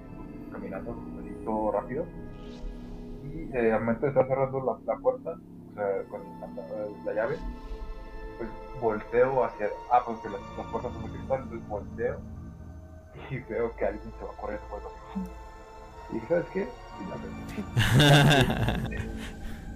[0.52, 2.06] caminando, así todo rápido.
[3.24, 7.14] Y eh, al momento de estar cerrando la, puerta, o sea, con la, la- la
[7.14, 7.40] llave,
[8.38, 9.70] pues volteo hacia.
[9.92, 12.20] Ah, pues que las, puertas son de cristal, entonces volteo
[13.30, 14.82] y veo que alguien se va corriendo por.
[16.10, 16.70] Y dije, ¿sabes qué?
[17.00, 17.18] Y la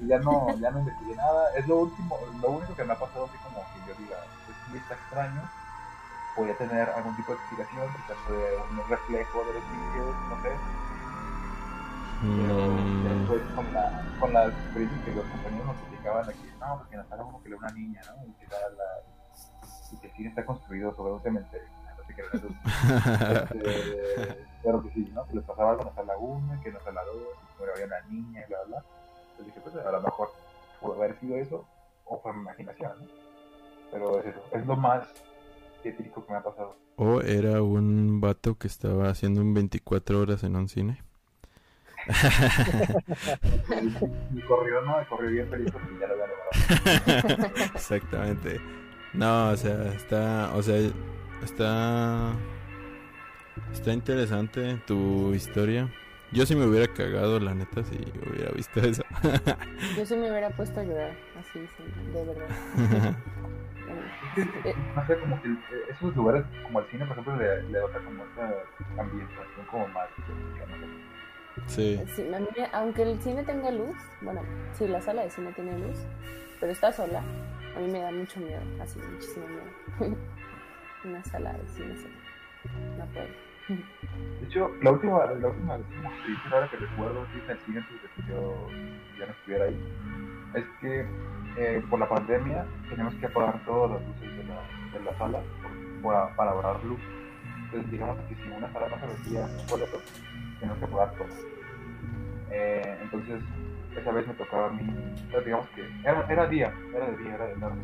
[0.07, 1.53] ya no, ya no investigué nada.
[1.55, 4.17] Es lo último, lo único que me ha pasado así como que yo diga,
[4.49, 5.41] es muy está extraño.
[6.35, 10.51] Podría tener algún tipo de explicación, quizás fue un reflejo de los vídeos, no sé.
[12.35, 16.77] Pero Mm, después con la, con la experiencia que los compañeros nos explicaban aquí, no,
[16.77, 18.25] porque nos sale uno que lee una niña, ¿no?
[18.27, 19.03] Y que, da la,
[19.91, 21.80] y que sí está construido sobre un cementerio.
[22.11, 22.47] No qué era eso.
[23.53, 25.25] Este, pero que sí, ¿no?
[25.27, 27.15] Que les pasaba algo en la sala 1, que en la sala 2,
[27.57, 28.83] que había una niña y bla, bla.
[29.31, 30.29] Entonces dije, pues a lo mejor
[30.79, 31.65] pudo haber sido eso,
[32.05, 33.05] o fue mi imaginación, ¿no?
[33.91, 35.07] Pero es eso, es lo más
[35.83, 36.75] tétrico que me ha pasado.
[36.95, 41.03] o era un vato que estaba haciendo un 24 horas en un cine.
[42.07, 42.11] Y,
[44.37, 45.01] y corrió, ¿no?
[45.01, 47.51] Y corrió bien feliz porque ya lo había logrado.
[47.75, 48.59] Exactamente.
[49.13, 50.77] No, o sea, está, o sea,
[51.43, 52.33] está,
[53.73, 55.89] está interesante tu historia.
[56.31, 59.03] Yo sí me hubiera cagado, la neta, si hubiera visto eso.
[59.97, 63.15] Yo sí me hubiera puesto a llorar, así, sí, de verdad.
[64.37, 64.73] Eh.
[64.95, 65.55] no sé, como que eh,
[65.89, 68.53] esos lugares, como el cine, por ejemplo, le, le da como esa
[68.97, 70.07] ambientación como más.
[70.15, 71.11] tétrica, no sé.
[71.65, 72.01] Sí.
[72.15, 74.41] Sí, a mí aunque el cine tenga luz, bueno,
[74.73, 75.97] sí, la sala de cine tiene luz,
[76.61, 77.21] pero está sola,
[77.75, 80.15] a mí me da mucho miedo, así, muchísimo miedo.
[81.03, 81.95] Una sala de cine
[82.97, 83.27] no puedo.
[84.39, 87.85] De hecho, la última, la última experiencia rara que recuerdo así, en el cine
[88.15, 88.67] que yo
[89.17, 89.93] ya no estuviera ahí,
[90.55, 91.05] es que
[91.57, 94.61] eh, por la pandemia teníamos que apagar todas las luces de la,
[94.93, 95.39] de la sala
[96.03, 96.99] para, para ahorrar luz.
[97.65, 99.97] Entonces, digamos que si una sala no se vendía un boleto,
[100.59, 101.27] teníamos que apagar todo.
[102.51, 103.41] Eh, entonces,
[103.95, 107.45] esa vez me tocaba a mí, digamos que era, era día, era de día, era
[107.47, 107.81] de tarde.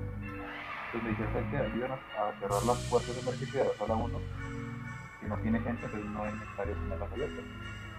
[0.88, 1.58] Entonces me dijeron, ¿sabes qué?
[1.58, 4.20] Ayúdanos a cerrar las puertas de emergencia de la sala 1
[5.22, 7.46] que no tiene gente, entonces no es necesario tenerlas abiertas.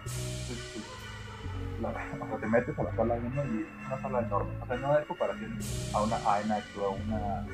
[0.09, 4.19] Entonces, pues, la- o sea, te metes a la sala 1 y es una sala
[4.21, 4.51] enorme.
[4.61, 5.59] O sea, no es comparación
[5.93, 7.45] a una IMAX o a una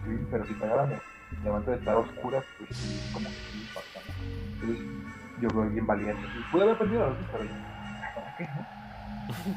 [0.00, 3.34] stream, pero si te agarras de momento de estar a oscuras, pues sí, como que
[3.34, 4.00] sí impacta.
[4.60, 4.86] Entonces
[5.40, 6.22] yo creo bien valiente.
[6.38, 7.44] Y pude haber perdido la luz, pero
[8.14, 8.48] ¿para qué?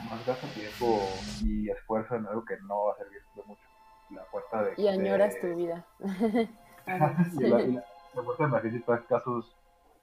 [0.09, 1.13] Más gasto tiempo
[1.43, 3.68] y esfuerzo en algo que no va a servir de mucho.
[4.11, 4.73] La puerta de...
[4.77, 5.85] Y añoras de- tu vida.
[5.99, 7.83] y la, y la,
[8.13, 9.55] la puerta de emergencia está a escasos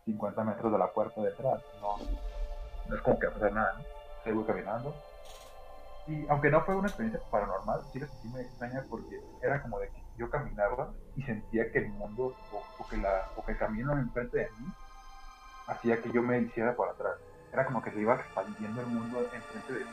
[0.04, 1.62] 50 metros de la puerta de atrás.
[1.80, 1.96] No,
[2.88, 3.84] no es como que va a pasar nada, ¿no?
[4.24, 4.94] Sigo caminando.
[6.06, 9.88] Y aunque no fue una experiencia paranormal, sí sentí muy extraña porque era como de
[9.88, 13.58] que yo caminaba y sentía que el mundo o, o que, la, o que el
[13.58, 14.66] camino enfrente de mí
[15.66, 17.16] hacía que yo me hiciera para atrás.
[17.52, 19.90] Era como que se iba expandiendo el mundo enfrente de mí.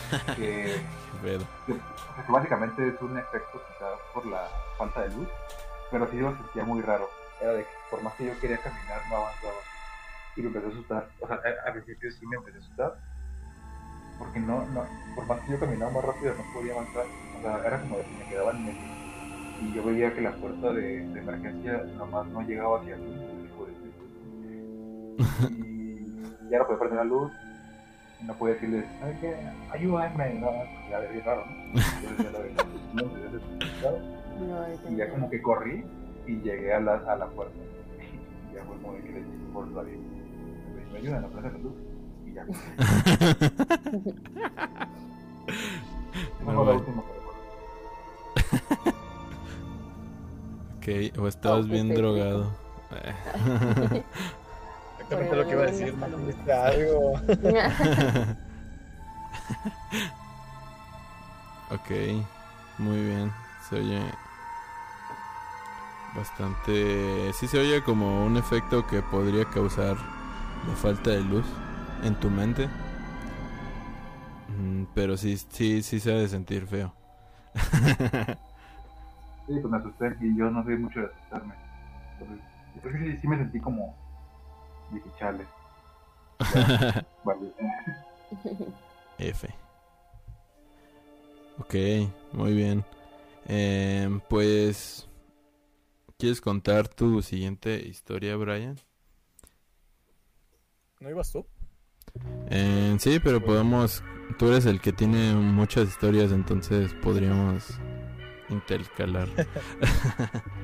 [0.36, 0.80] Que
[1.66, 5.28] que, que básicamente es un efecto quizás por la falta de luz,
[5.90, 7.08] pero sí lo sentía muy raro.
[7.40, 9.54] Era de que por más que yo quería caminar, no avanzaba.
[10.36, 11.08] Y me empezó a asustar.
[11.20, 12.94] O sea, a- al principio sí me empecé a asustar,
[14.18, 17.04] porque no, no, por más que yo caminaba más rápido, no podía avanzar.
[17.38, 18.92] O sea, era como de que me quedaba en medio.
[19.60, 23.14] Y yo veía que la puerta de, de emergencia nomás no llegaba hacia mí.
[25.50, 27.32] Y ya no podía prender la luz.
[28.22, 29.34] Y No podía decirles, ¿sabes qué?
[29.72, 30.34] Ayúdame.
[30.34, 30.50] No,
[30.90, 31.44] ya bien raro,
[32.94, 33.02] ¿no?
[34.90, 35.84] Y ya como que corrí
[36.26, 37.54] y llegué a la, a la puerta.
[38.50, 39.98] Y ya fue como de que le dije por la vida.
[40.92, 41.74] Me ayudan a prender la luz.
[42.26, 42.46] Y ya.
[46.46, 47.02] No, la última.
[50.76, 50.86] Ok,
[51.18, 52.50] o estabas Oh, bien drogado.
[55.12, 56.18] Exactamente lo que iba a decir, ¿no?
[56.18, 57.22] ¿Viste algo?
[61.70, 61.90] ok,
[62.78, 63.32] muy bien.
[63.68, 64.00] Se oye
[66.14, 67.32] bastante...
[67.32, 69.96] Sí se oye como un efecto que podría causar
[70.62, 71.46] la falta de luz
[72.02, 72.70] en tu mente.
[74.48, 76.94] Mm, Pero sí, sí, sí se ha de sentir feo.
[79.46, 81.54] Sí, pues me asusté y yo no soy mucho de asustarme.
[82.18, 82.44] Entonces,
[82.74, 83.96] yo creo que sí, sí me sentí como.
[84.92, 85.46] Dije, chale.
[87.24, 87.52] Vale.
[89.18, 89.48] F.
[91.58, 91.74] Ok,
[92.32, 92.84] muy bien.
[93.46, 95.08] Em, pues,
[96.18, 98.78] ¿quieres contar tu siguiente historia, Brian?
[101.00, 101.46] ¿No ibas tú?
[102.50, 104.02] Eh, sí, pero podemos.
[104.38, 107.78] Tú eres el que tiene muchas historias, entonces podríamos
[108.48, 109.28] intercalar.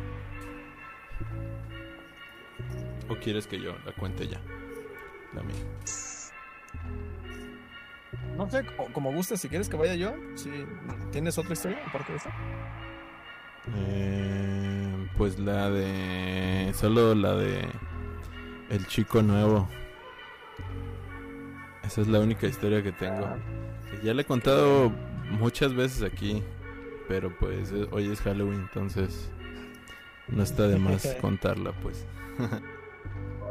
[3.09, 4.40] ¿O quieres que yo la cuente ya?
[5.34, 5.56] La mía.
[8.36, 10.14] No sé, como, como gustes, si quieres que vaya yo.
[10.36, 10.50] Si
[11.11, 12.30] ¿Tienes otra historia aparte de esta?
[13.76, 16.72] Eh, pues la de.
[16.74, 17.68] Solo la de.
[18.70, 19.68] El chico nuevo.
[21.82, 23.24] Esa es la única historia que tengo.
[23.26, 23.38] Ah.
[23.90, 24.92] Que Ya la he contado
[25.30, 26.42] muchas veces aquí.
[27.09, 29.30] Pero pues eh, hoy es Halloween, entonces.
[30.28, 32.06] No está de más contarla, pues.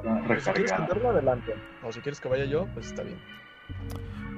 [0.08, 0.78] Si quieres recargada.
[0.78, 1.56] contarlo, adelante.
[1.84, 3.18] O si quieres que vaya yo, pues está bien.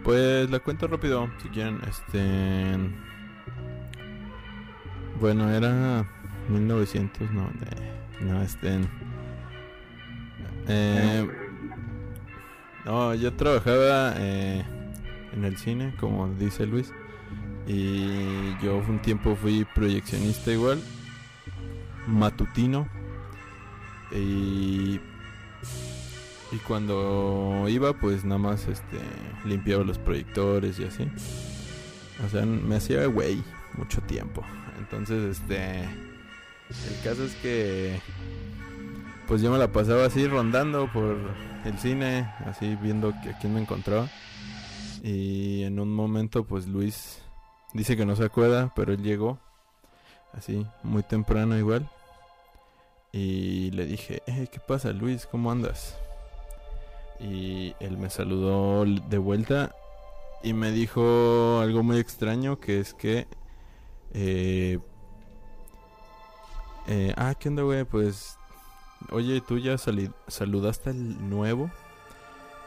[0.04, 1.80] Pues la cuento rápido, si quieren.
[1.88, 2.76] Este.
[5.20, 6.06] Bueno, era
[6.48, 7.50] 1900, no,
[8.22, 8.80] no, este.
[10.68, 11.28] Eh,
[12.86, 14.64] no, yo trabajaba eh,
[15.34, 16.94] en el cine, como dice Luis.
[17.68, 20.82] Y yo un tiempo fui proyeccionista igual,
[22.08, 22.88] matutino.
[24.12, 25.00] Y
[26.52, 28.98] y cuando iba, pues nada más este
[29.46, 31.08] limpiaba los proyectores y así.
[32.26, 33.44] O sea, me hacía güey
[33.78, 34.44] mucho tiempo.
[34.80, 35.84] Entonces, este
[36.70, 38.00] el caso es que
[39.28, 41.18] pues yo me la pasaba así rondando por
[41.66, 44.10] el cine, así viendo a quién me encontraba.
[45.04, 47.22] Y en un momento pues Luis
[47.74, 49.40] dice que no se acuerda, pero él llegó
[50.34, 51.90] así muy temprano igual.
[53.12, 55.26] Y le dije, eh, ¿qué pasa Luis?
[55.26, 55.98] ¿Cómo andas?
[57.20, 59.76] Y él me saludó de vuelta
[60.42, 63.28] y me dijo algo muy extraño que es que...
[64.14, 64.80] Eh,
[66.88, 67.84] eh, ah, ¿qué onda, güey?
[67.84, 68.38] Pues...
[69.12, 71.70] Oye, ¿tú ya saludaste al nuevo?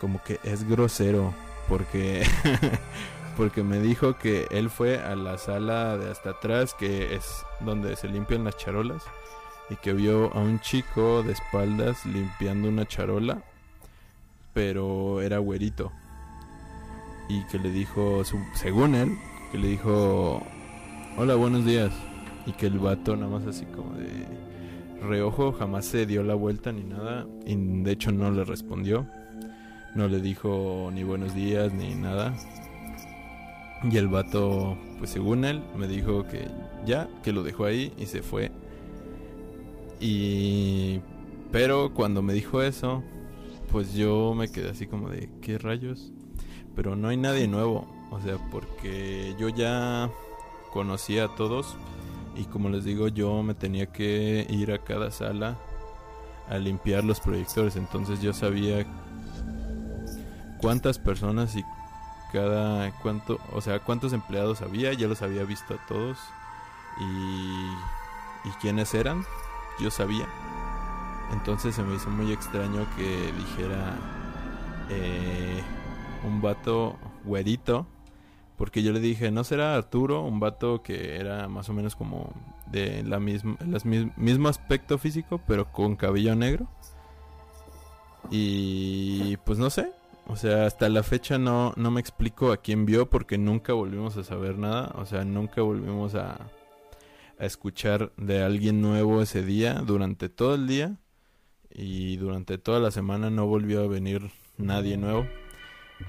[0.00, 1.32] Como que es grosero
[1.68, 2.26] porque...
[3.36, 7.96] porque me dijo que él fue a la sala de hasta atrás, que es donde
[7.96, 9.02] se limpian las charolas,
[9.70, 13.42] y que vio a un chico de espaldas limpiando una charola
[14.52, 15.92] pero era güerito.
[17.28, 18.22] Y que le dijo,
[18.54, 19.16] según él,
[19.50, 20.42] que le dijo,
[21.16, 21.92] hola, buenos días.
[22.46, 24.26] Y que el vato nada más así como de
[25.02, 27.26] reojo, jamás se dio la vuelta ni nada.
[27.46, 29.06] Y de hecho no le respondió.
[29.94, 32.34] No le dijo ni buenos días ni nada.
[33.90, 36.46] Y el vato, pues según él, me dijo que
[36.86, 38.52] ya, que lo dejó ahí y se fue
[40.00, 41.00] Y...
[41.50, 43.02] Pero cuando me dijo eso,
[43.72, 46.12] pues yo me quedé así como de, ¿qué rayos?
[46.76, 50.10] Pero no hay nadie nuevo, o sea, porque yo ya
[50.72, 51.74] conocía a todos
[52.36, 55.56] y como les digo, yo me tenía que ir a cada sala
[56.48, 58.86] a limpiar los proyectores, entonces yo sabía
[60.60, 61.64] cuántas personas y
[62.30, 66.18] cada cuánto, o sea, cuántos empleados había, ya los había visto a todos
[67.00, 69.24] y, y quiénes eran,
[69.80, 70.26] yo sabía.
[71.32, 73.96] Entonces se me hizo muy extraño que dijera
[74.90, 75.62] eh,
[76.26, 77.86] un vato güerito,
[78.56, 80.22] porque yo le dije, ¿no será Arturo?
[80.22, 82.32] Un vato que era más o menos como
[82.66, 86.68] de la misma, las mis- mismo aspecto físico, pero con cabello negro.
[88.30, 89.92] Y pues no sé,
[90.28, 94.16] o sea, hasta la fecha no, no me explico a quién vio porque nunca volvimos
[94.16, 96.38] a saber nada, o sea, nunca volvimos a
[97.38, 100.96] escuchar de alguien nuevo ese día, durante todo el día
[101.74, 105.26] y durante toda la semana no volvió a venir nadie nuevo.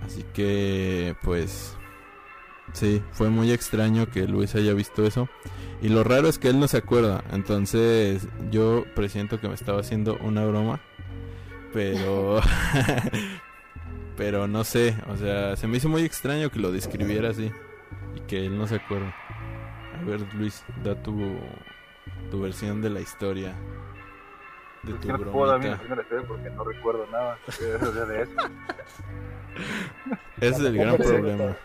[0.02, 1.78] Así que pues
[2.74, 5.30] sí, fue muy extraño que Luis haya visto eso.
[5.82, 7.24] Y lo raro es que él no se acuerda.
[7.32, 10.82] Entonces yo presiento que me estaba haciendo una broma.
[11.74, 12.42] Pero...
[14.16, 14.96] pero no sé.
[15.10, 17.52] O sea, se me hizo muy extraño que lo describiera así.
[18.16, 19.14] Y que él no se acuerda.
[20.00, 21.38] A ver, Luis, da tu,
[22.32, 23.56] tu versión de la historia.
[24.84, 25.70] De tu no puedo dar mi
[26.28, 28.32] porque no recuerdo nada de, eso.
[30.38, 31.56] Ese es el gran problema.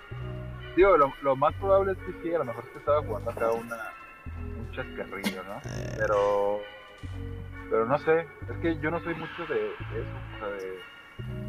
[0.76, 3.50] Digo, lo, lo más probable es que sí, a lo mejor te estaba jugando acá
[3.50, 3.76] una,
[4.56, 5.56] un chascarrillo, ¿no?
[5.64, 6.60] Eh, Pero,
[7.68, 10.78] pero no sé, es que yo no soy mucho de, de eso, o sea, de,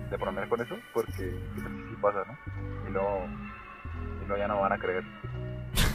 [0.09, 2.89] de bromear con eso, porque sí, sí pasa, ¿no?
[2.89, 3.28] Y luego,
[4.24, 5.03] y luego ya no van a creer.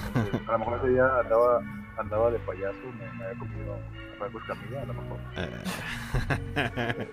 [0.06, 1.60] Entonces, a lo mejor ese día andaba,
[1.98, 3.78] andaba de payaso, me, me había comido
[4.18, 5.18] Franco Escamilla, a lo mejor.
[5.36, 7.08] eh,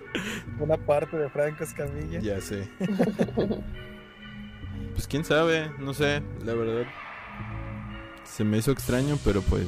[0.58, 2.20] Una parte de Franco Escamilla.
[2.20, 2.68] ya sé.
[4.94, 6.84] Pues quién sabe, no sé, la verdad.
[8.24, 9.66] Se me hizo extraño, pero pues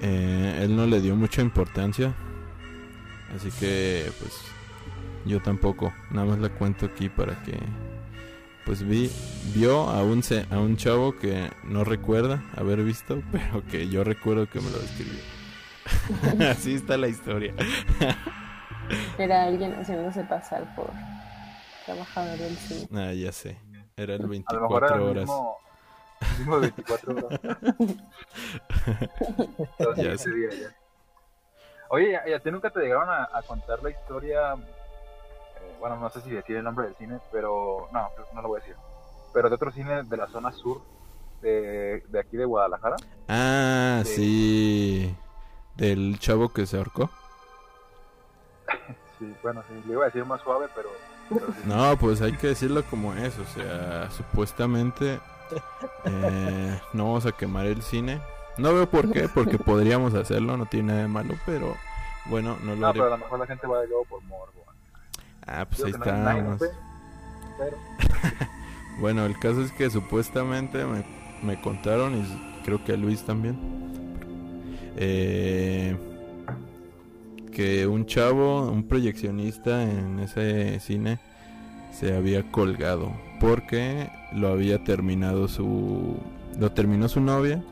[0.00, 2.14] eh, él no le dio mucha importancia.
[3.36, 4.40] Así que pues
[5.26, 5.92] yo tampoco.
[6.10, 7.58] Nada más la cuento aquí para que
[8.68, 9.10] pues vi
[9.54, 14.04] vio a un se- a un chavo que no recuerda haber visto, pero que yo
[14.04, 15.20] recuerdo que me lo describió.
[16.50, 17.54] Así está la historia.
[19.16, 20.90] Era alguien haciéndose pasar por
[21.86, 22.86] trabajador del cine.
[22.94, 23.56] Ah, ya sé.
[23.96, 25.22] Era el A lo mejor era 24 el horas.
[25.22, 25.56] mismo,
[26.20, 27.40] el mismo de 24 horas.
[29.78, 30.30] Entonces, Ya ese sé.
[30.34, 30.68] día ya.
[31.88, 34.54] Oye, ¿y a- ¿y a ti nunca te llegaron a, a contar la historia?
[35.80, 38.62] Bueno, no sé si decir el nombre del cine, pero no, no lo voy a
[38.62, 38.76] decir.
[39.32, 40.80] Pero de otro cine de la zona sur
[41.42, 42.96] de, de aquí de Guadalajara.
[43.28, 44.14] Ah, Sí.
[44.14, 45.16] sí.
[45.76, 47.10] Del chavo que se ahorcó.
[49.18, 50.90] Sí, bueno, sí, le iba a decir más suave, pero.
[51.28, 51.62] pero sí.
[51.66, 53.36] No, pues hay que decirlo como es.
[53.38, 55.18] O sea, supuestamente
[56.04, 58.20] eh, no vamos a quemar el cine.
[58.58, 61.74] No veo por qué, porque podríamos hacerlo, no tiene nada de malo, pero
[62.26, 63.16] bueno, no lo No, pero a haré.
[63.18, 64.52] lo mejor la gente va de luego por morbo.
[65.48, 66.58] Ah, pues ahí no- estamos.
[66.60, 66.68] ve,
[67.58, 67.76] pero
[69.00, 71.04] Bueno, el caso es que supuestamente me,
[71.42, 73.56] me contaron y creo que a Luis también.
[74.96, 75.96] eh,
[77.52, 81.18] que un chavo, un proyeccionista en ese cine
[81.92, 86.16] se había colgado porque lo había terminado su
[86.58, 87.62] lo terminó su novia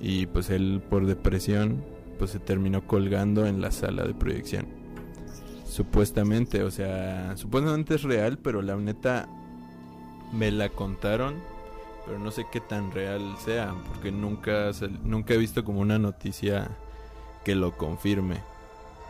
[0.00, 1.82] y pues él por depresión
[2.18, 4.66] pues se terminó colgando en la sala de proyección.
[5.70, 9.28] Supuestamente, o sea, supuestamente es real, pero la neta
[10.32, 11.40] me la contaron,
[12.04, 14.72] pero no sé qué tan real sea, porque nunca,
[15.04, 16.68] nunca he visto como una noticia
[17.44, 18.42] que lo confirme.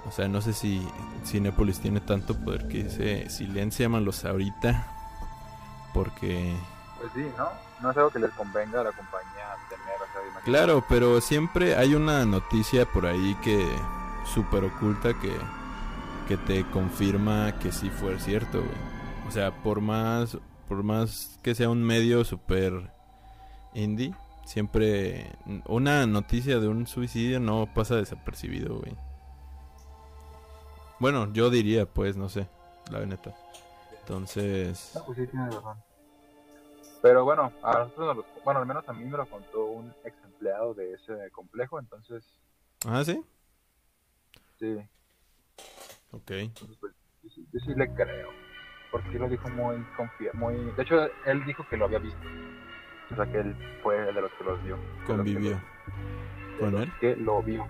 [0.07, 0.87] O sea, no sé si
[1.25, 4.87] Cinepolis tiene tanto poder que dice silenciamelos ahorita,
[5.95, 6.55] porque...
[6.99, 7.49] Pues sí, ¿no?
[7.81, 10.43] No es algo que les convenga a la compañía tener, o sea.
[10.45, 13.67] Claro, pero siempre hay una noticia por ahí que
[14.27, 15.35] súper oculta que,
[16.31, 18.79] que te confirma que sí fue cierto, güey.
[19.27, 22.89] O sea, por más, por más que sea un medio súper
[23.75, 24.15] indie,
[24.45, 25.33] siempre
[25.67, 28.97] una noticia de un suicidio no pasa desapercibido, güey.
[31.01, 32.47] Bueno, yo diría, pues, no sé,
[32.93, 33.35] la neta.
[33.99, 35.79] Entonces, No, pues sí, tienes razón.
[37.03, 39.93] Pero bueno, a nosotros nos lo- bueno, al menos a mí me lo contó un
[40.05, 42.23] ex empleado de ese complejo, entonces,
[42.87, 43.21] ah, sí,
[44.61, 44.77] sí,
[46.13, 46.31] ok.
[46.31, 46.93] entonces, pues,
[47.23, 48.29] yo, sí, yo sí le creo.
[48.91, 52.19] Porque lo dijo muy confía muy De hecho, él dijo que lo había visto.
[53.13, 54.77] O sea, que él fue el de los que los vio.
[54.77, 56.93] de los que Convivió lo- de con los él.
[57.01, 57.67] Que lo vio.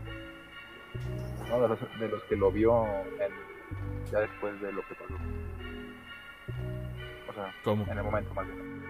[1.48, 5.14] No, de los, de los que lo vio en- ya después de lo que pasó.
[7.28, 7.84] O sea, ¿Cómo?
[7.90, 8.80] en el momento más bien.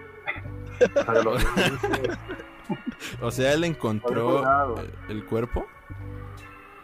[0.81, 1.45] O sea, de los-
[3.21, 5.25] O sea, él encontró el, el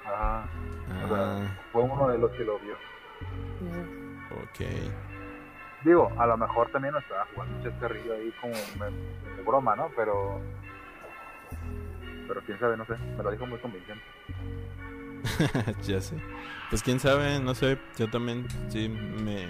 [0.08, 2.74] o sea, Ah, fue uno de los que lo vio.
[4.32, 4.60] Ok.
[5.84, 9.76] Digo, a lo mejor también nos estaba jugando un chascarrillo ahí como me- de broma,
[9.76, 9.90] ¿no?
[9.96, 10.42] Pero.
[12.28, 12.94] Pero quién sabe, no sé.
[13.18, 14.04] Me lo dijo muy convincente.
[15.84, 16.16] ya sé.
[16.70, 17.78] Pues quién sabe, no sé.
[17.98, 19.48] Yo también sí me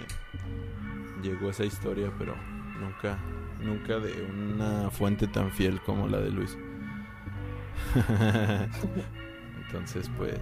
[1.22, 2.34] llegó esa historia, pero
[2.78, 3.16] nunca,
[3.60, 6.56] nunca de una fuente tan fiel como la de Luis.
[9.68, 10.38] Entonces, pues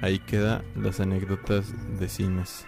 [0.00, 2.66] ahí queda las anécdotas de cines.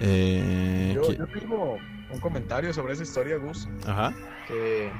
[0.00, 1.78] Eh, Yo, yo tengo
[2.10, 4.12] un comentario sobre esa historia, Gus, Ajá.
[4.48, 4.90] que,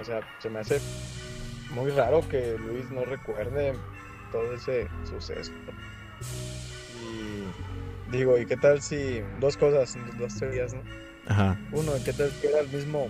[0.00, 0.78] o sea, se me hace
[1.74, 3.74] muy raro que Luis no recuerde
[4.30, 5.52] todo ese suceso.
[7.02, 10.82] Y digo, ¿y qué tal si dos cosas, dos teorías, ¿no?
[11.26, 11.58] Ajá.
[11.72, 13.08] Uno, ¿qué tal que era el mismo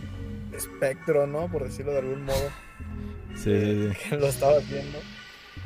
[0.53, 1.49] espectro, ¿no?
[1.49, 2.51] Por decirlo de algún modo,
[3.35, 4.09] Sí, sí, sí.
[4.11, 4.99] que lo estaba viendo.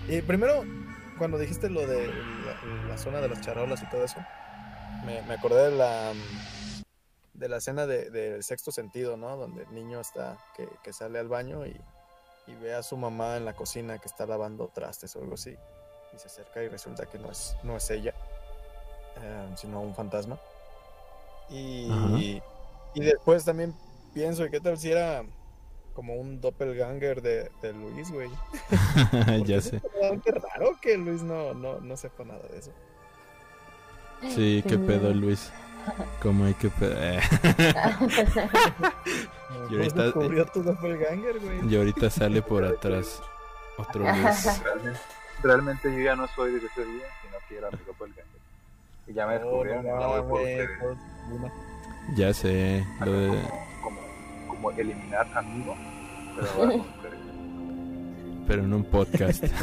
[0.09, 0.65] Y primero,
[1.19, 4.17] cuando dijiste lo de la, la zona de las charolas y todo eso,
[5.05, 6.15] me, me acordé de la
[7.35, 9.37] de la escena de, del sexto sentido, ¿no?
[9.37, 11.81] Donde el niño está, que, que sale al baño y,
[12.47, 15.57] y ve a su mamá en la cocina que está lavando trastes o algo así.
[16.15, 18.15] Y se acerca y resulta que no es, no es ella,
[19.23, 20.41] eh, sino un fantasma.
[21.51, 22.19] Y, Ajá.
[22.19, 23.75] y después también
[24.15, 25.23] pienso, ¿qué tal si era
[25.99, 28.31] como un doppelganger de, de Luis, güey?
[29.45, 29.81] Ya sé.
[29.81, 32.71] verdaderamente raro que Luis no, no, no sepa nada de eso.
[34.23, 35.13] Sí, qué Qué pedo.
[35.13, 35.51] Luis.
[36.23, 36.95] ¿Cómo hay que pedo?
[36.97, 37.21] Eh.
[39.51, 41.69] Y ¿Cómo ahorita- descubrió tu doppelganger, güey?
[41.69, 43.21] Y ahorita sale por atrás
[43.77, 44.61] otro Luis.
[44.63, 45.01] Realmente,
[45.43, 48.25] realmente yo ya no soy desde ese día, sino que era mi doppelganger.
[49.09, 50.71] Y ya me Oh, descubrieron mames, ustedes.
[50.81, 50.97] pues,
[52.17, 53.29] Ya sé, lo de...
[53.29, 53.51] Como,
[53.83, 54.01] como
[54.77, 55.75] eliminar amigo,
[56.37, 56.85] pero
[58.49, 59.45] pero en un podcast.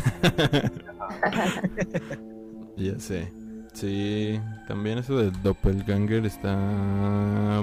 [2.78, 3.32] Ya sé.
[3.74, 4.38] Sí,
[4.68, 6.54] también eso del doppelganger está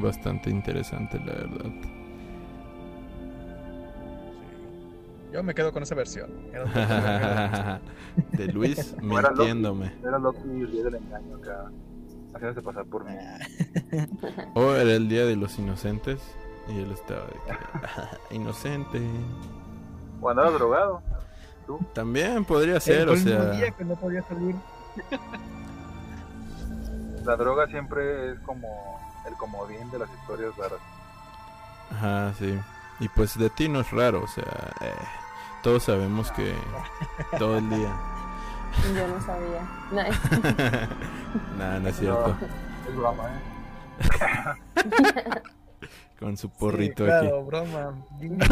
[0.03, 1.71] bastante interesante, la verdad.
[5.31, 6.31] Yo me quedo con esa versión.
[6.51, 7.81] Era un doppelganger.
[8.33, 9.93] de Luis mintiéndome.
[10.03, 11.71] Era Loki el día del engaño acá,
[12.35, 13.13] haciéndose pasar por mí.
[14.55, 16.23] O era el día de los inocentes
[16.69, 17.57] y él estaba de que
[18.35, 19.01] inocente.
[20.21, 21.03] O andaba drogado.
[21.95, 24.57] También podría ser, o sea, día que no podía salir.
[27.25, 28.67] La droga siempre es como
[29.27, 30.81] el comodín de las historias raras.
[31.93, 32.59] ajá, sí.
[32.99, 34.93] Y pues de ti no es raro, o sea, eh,
[35.63, 36.55] todos sabemos que
[37.39, 37.95] todo el día.
[38.95, 39.69] Yo no sabía.
[39.93, 40.03] No,
[41.59, 42.35] Nada, no es cierto.
[42.89, 43.41] Es broma, ¿eh?
[46.23, 48.05] Con su Sí, porrito claro, broma.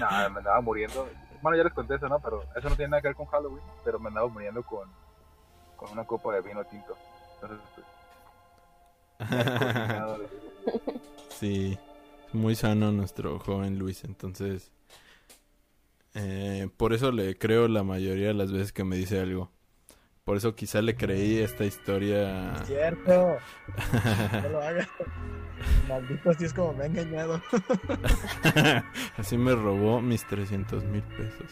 [0.00, 1.08] Nada, me andaba muriendo.
[1.42, 2.18] Bueno, ya les conté eso, ¿no?
[2.20, 3.62] Pero eso no tiene nada que ver con Halloween.
[3.84, 4.88] Pero me andaba muriendo con,
[5.76, 6.96] con una copa de vino tinto.
[7.34, 7.86] Entonces, pues,
[9.20, 10.22] aquí.
[11.30, 11.78] sí,
[12.28, 14.70] es muy sano nuestro joven Luis, entonces
[16.14, 19.50] eh, por eso le creo la mayoría de las veces que me dice algo.
[20.28, 22.54] Por eso quizá le creí esta historia.
[22.66, 23.38] Cierto.
[24.42, 24.86] No lo hagas.
[25.88, 27.40] Maldito, así es como me ha engañado.
[29.16, 31.50] Así me robó mis 300 mil pesos.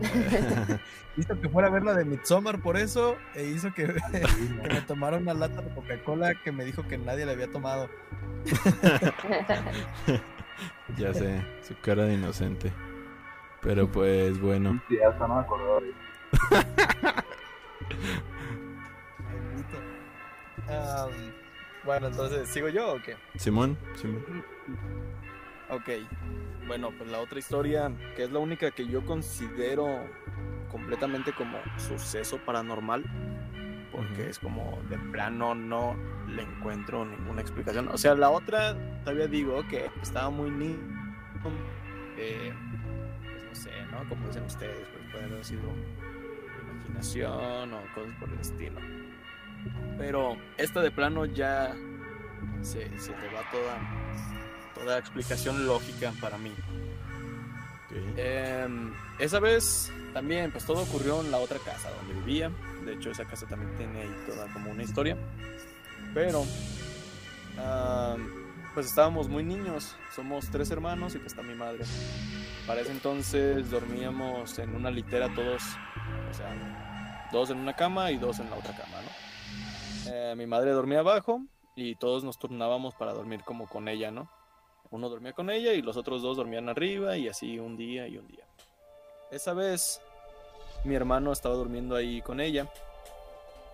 [1.16, 4.80] Hizo que fuera a ver la de Midsommar por eso e hizo que, que me
[4.80, 7.88] tomara una lata de Coca-Cola que me dijo que nadie le había tomado.
[10.96, 12.72] ya sé, su cara de inocente.
[13.62, 14.82] Pero pues bueno.
[14.88, 15.80] Sí, hasta no me acordaba
[20.68, 21.10] Am,
[21.84, 23.16] bueno, entonces, ¿sigo yo o qué?
[23.36, 24.44] Simón, Simón.
[25.70, 25.88] Ok.
[26.66, 30.06] Bueno, pues la otra historia, que es la única que yo considero
[30.70, 33.04] completamente como suceso paranormal,
[33.90, 35.96] porque es como de plano no
[36.28, 37.88] le encuentro ninguna explicación.
[37.88, 40.78] O sea, la otra todavía digo que estaba muy niño,
[42.16, 42.52] eh,
[43.24, 44.08] pues no sé, ¿no?
[44.08, 45.62] Como dicen ustedes, pues puede haber sido
[46.90, 48.80] imaginación o cosas por el estilo.
[49.98, 51.74] Pero esta de plano ya
[52.62, 53.78] se, se te va toda
[54.74, 56.52] toda explicación lógica para mí.
[57.86, 57.96] Ok.
[58.16, 62.50] Em, esa vez también, pues todo ocurrió en la otra casa donde vivía.
[62.84, 65.16] De hecho, esa casa también tiene ahí toda como una historia.
[66.14, 66.44] Pero
[67.58, 68.39] am,
[68.74, 71.84] pues estábamos muy niños, somos tres hermanos y pues está mi madre.
[72.66, 75.62] Para ese entonces dormíamos en una litera todos,
[76.30, 80.12] o sea, dos en una cama y dos en la otra cama, ¿no?
[80.12, 81.42] Eh, mi madre dormía abajo
[81.74, 84.30] y todos nos turnábamos para dormir como con ella, ¿no?
[84.90, 88.18] Uno dormía con ella y los otros dos dormían arriba y así un día y
[88.18, 88.44] un día.
[89.30, 90.00] Esa vez
[90.84, 92.68] mi hermano estaba durmiendo ahí con ella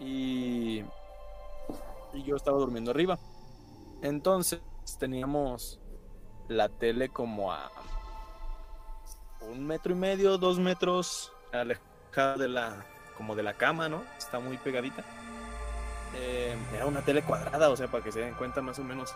[0.00, 0.82] y,
[2.12, 3.18] y yo estaba durmiendo arriba.
[4.02, 4.60] Entonces
[4.98, 5.80] teníamos
[6.48, 7.70] la tele como a
[9.40, 12.84] un metro y medio, dos metros alejada de la,
[13.16, 14.02] como de la cama, ¿no?
[14.16, 15.04] Está muy pegadita.
[16.14, 19.14] Eh, era una tele cuadrada, o sea, para que se den cuenta más o menos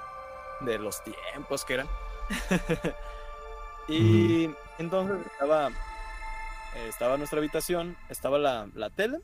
[0.60, 1.88] de los tiempos que eran.
[3.88, 9.20] y entonces estaba, eh, estaba nuestra habitación, estaba la, la tele.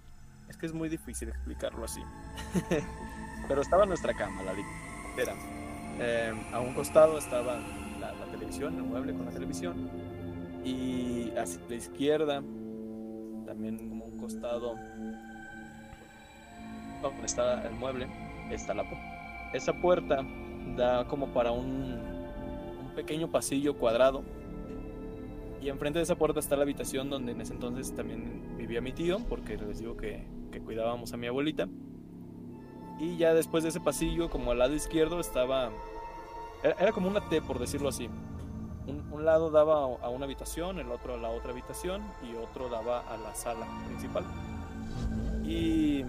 [0.48, 2.02] Es que es muy difícil explicarlo así.
[3.48, 5.34] Pero estaba nuestra cama, la litera.
[5.98, 7.58] Eh, a un costado estaba
[8.00, 9.90] la, la televisión, el mueble con la televisión.
[10.64, 12.42] Y hacia la izquierda,
[13.46, 14.74] también como un costado
[17.02, 18.08] donde está el mueble,
[18.50, 19.50] está la puerta.
[19.52, 20.26] Esa puerta
[20.76, 21.98] da como para un,
[22.80, 24.22] un pequeño pasillo cuadrado.
[25.62, 28.92] Y enfrente de esa puerta está la habitación donde en ese entonces también vivía mi
[28.92, 31.68] tío, porque les digo que, que cuidábamos a mi abuelita.
[32.98, 35.70] Y ya después de ese pasillo, como al lado izquierdo, estaba.
[36.62, 38.08] Era, era como una T, por decirlo así.
[38.86, 42.68] Un, un lado daba a una habitación, el otro a la otra habitación y otro
[42.68, 44.24] daba a la sala principal.
[45.44, 46.04] Y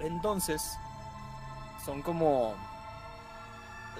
[0.00, 0.76] entonces
[1.84, 2.54] son como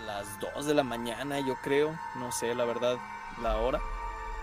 [0.06, 1.98] las 2 de la mañana, yo creo.
[2.16, 2.96] No sé la verdad
[3.42, 3.80] la hora,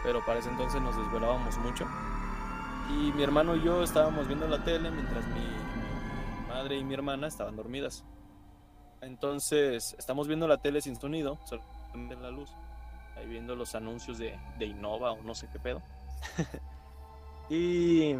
[0.03, 1.85] pero para ese entonces nos desvelábamos mucho.
[2.89, 5.86] Y mi hermano y yo estábamos viendo la tele mientras mi, mi
[6.57, 8.03] madre y mi hermana estaban dormidas.
[9.01, 12.49] Entonces estamos viendo la tele sin sonido, solamente la luz.
[13.15, 15.81] Ahí viendo los anuncios de, de Innova o no sé qué pedo.
[17.49, 18.15] y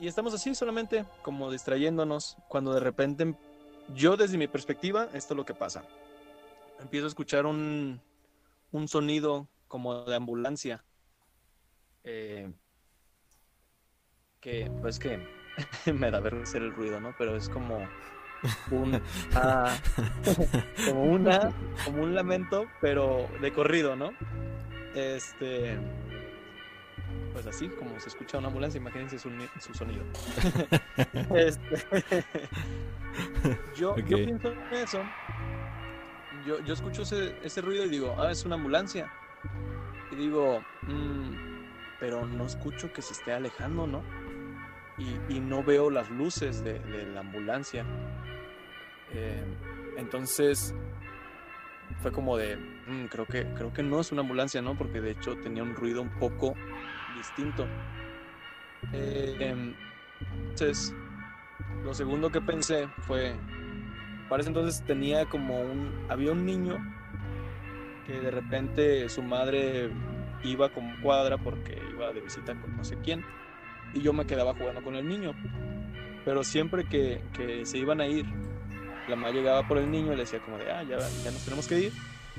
[0.00, 3.36] y estamos así solamente como distrayéndonos cuando de repente
[3.94, 5.84] yo desde mi perspectiva esto es lo que pasa
[6.80, 8.00] empiezo a escuchar un,
[8.72, 10.84] un sonido como de ambulancia
[12.02, 12.52] eh,
[14.40, 15.24] que pues que
[15.94, 17.86] me da vergüenza el ruido no pero es como
[18.70, 19.00] un
[19.34, 19.74] ah,
[20.86, 21.52] como una
[21.84, 24.12] como un lamento pero de corrido no
[24.94, 25.78] este
[27.32, 30.04] pues así como se escucha una ambulancia, imagínense su, su sonido.
[31.34, 31.82] este,
[33.74, 35.02] yo, yo pienso en eso.
[36.46, 39.10] Yo, yo escucho ese, ese ruido y digo, ah, es una ambulancia.
[40.10, 41.30] Y digo, "Mm,
[41.98, 44.02] pero no escucho que se esté alejando, ¿no?
[45.28, 46.80] Y, no veo las luces de,
[47.12, 47.84] la ambulancia.
[49.12, 49.44] Eh,
[49.96, 50.74] entonces
[52.00, 54.76] fue como de, "Mm, creo, que, creo que no es una ambulancia, ¿no?
[54.76, 56.54] Porque de hecho tenía un ruido un poco
[57.16, 57.66] distinto.
[58.92, 59.74] Eh,
[60.20, 60.94] entonces,
[61.84, 63.34] lo segundo que pensé fue,
[64.28, 66.78] para entonces tenía como un, había un niño
[68.06, 69.90] que de repente su madre
[70.42, 73.24] iba como cuadra porque iba de visita con no sé quién
[73.94, 75.34] y yo me quedaba jugando con el niño.
[76.24, 78.24] Pero siempre que, que se iban a ir,
[79.08, 81.44] la mamá llegaba por el niño y le decía como de, ah, ya, ya nos
[81.44, 81.92] tenemos que ir.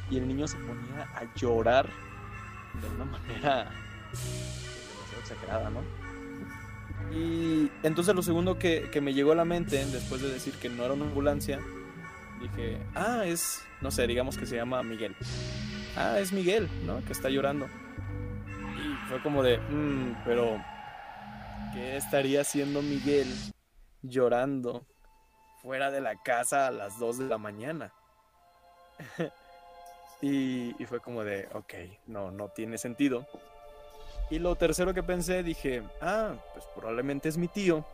[0.09, 1.87] Y el niño se ponía a llorar
[2.81, 3.71] de una manera
[4.11, 5.81] demasiado exagerada, ¿no?
[7.15, 10.69] Y entonces lo segundo que, que me llegó a la mente, después de decir que
[10.69, 11.59] no era una ambulancia,
[12.41, 15.15] dije, ah, es, no sé, digamos que se llama Miguel.
[15.95, 17.03] Ah, es Miguel, ¿no?
[17.05, 17.67] Que está llorando.
[18.77, 20.59] Y fue como de, "Mm, pero,
[21.73, 23.27] ¿qué estaría haciendo Miguel
[24.01, 24.85] llorando
[25.61, 27.93] fuera de la casa a las 2 de la mañana?
[30.21, 31.73] y, fue como de, ok,
[32.07, 33.27] no, no tiene sentido.
[34.29, 37.85] Y lo tercero que pensé, dije, ah, pues probablemente es mi tío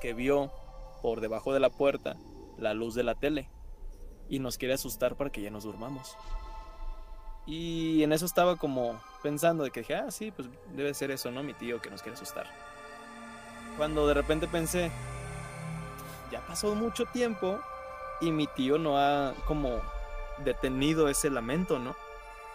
[0.00, 0.52] que vio
[1.02, 2.16] por debajo de la puerta
[2.58, 3.48] la luz de la tele
[4.28, 6.16] y nos quiere asustar para que ya nos durmamos.
[7.46, 11.30] Y en eso estaba como pensando de que dije, ah, sí, pues debe ser eso,
[11.30, 11.42] ¿no?
[11.42, 12.46] Mi tío que nos quiere asustar.
[13.78, 14.90] Cuando de repente pensé,
[16.32, 17.60] ya pasó mucho tiempo
[18.20, 19.80] y mi tío no ha como
[20.44, 21.94] detenido ese lamento, ¿no?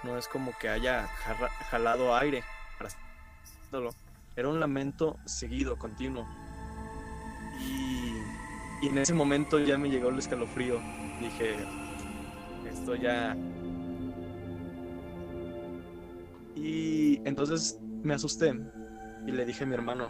[0.04, 1.08] No es como que haya
[1.70, 2.44] jalado aire
[2.78, 2.90] para.
[4.36, 6.28] Era un lamento seguido, continuo.
[7.62, 8.18] Y,
[8.82, 10.82] y en ese momento ya me llegó el escalofrío.
[11.22, 11.56] Dije,
[12.70, 13.38] esto ya...
[16.56, 18.54] Y entonces me asusté
[19.26, 20.10] y le dije a mi hermano,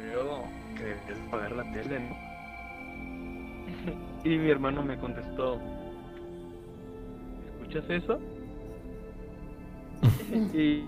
[0.00, 0.44] creo
[0.76, 2.16] que deberías apagar la tele, ¿no?
[4.24, 5.60] Y mi hermano me contestó,
[7.52, 8.18] ¿escuchas eso?
[10.54, 10.84] y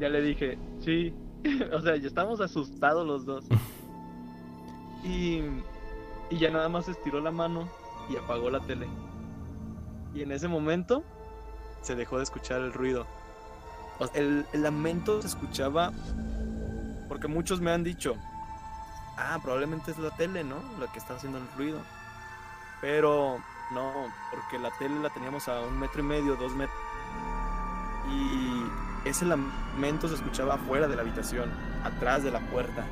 [0.00, 1.14] ya le dije, sí.
[1.72, 3.46] o sea, ya estábamos asustados los dos.
[5.04, 5.40] Y,
[6.30, 7.68] y ya nada más estiró la mano
[8.10, 8.86] y apagó la tele.
[10.14, 11.04] Y en ese momento
[11.82, 13.06] se dejó de escuchar el ruido.
[13.98, 15.92] O sea, el, el lamento se escuchaba
[17.16, 18.14] porque muchos me han dicho,
[19.16, 20.56] ah, probablemente es la tele, ¿no?
[20.78, 21.80] La que está haciendo el ruido.
[22.82, 23.38] Pero
[23.72, 26.78] no, porque la tele la teníamos a un metro y medio, dos metros.
[28.10, 31.50] Y ese lamento se escuchaba afuera de la habitación,
[31.84, 32.84] atrás de la puerta.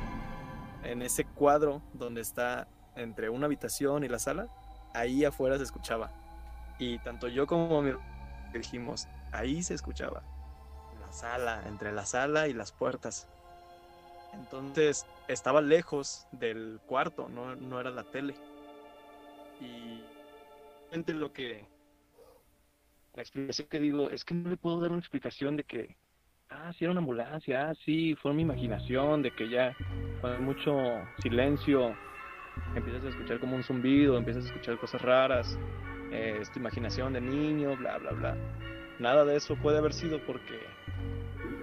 [0.81, 4.47] En ese cuadro donde está entre una habitación y la sala,
[4.95, 6.09] ahí afuera se escuchaba.
[6.79, 7.91] Y tanto yo como mi
[8.51, 10.23] dijimos, ahí se escuchaba.
[10.99, 13.27] La sala, entre la sala y las puertas.
[14.37, 18.35] Entonces estaba lejos del cuarto, no, era la tele.
[19.61, 20.01] Y
[20.89, 21.65] realmente lo que
[23.15, 25.95] la explicación que digo es que no le puedo dar una explicación de que
[26.49, 29.75] ah sí era una ambulancia, ah sí fue mi imaginación, de que ya
[30.21, 30.73] con mucho
[31.21, 31.95] silencio
[32.75, 35.57] empiezas a escuchar como un zumbido, empiezas a escuchar cosas raras,
[36.11, 38.37] eh, es tu imaginación de niño, bla bla bla.
[38.99, 40.67] Nada de eso puede haber sido porque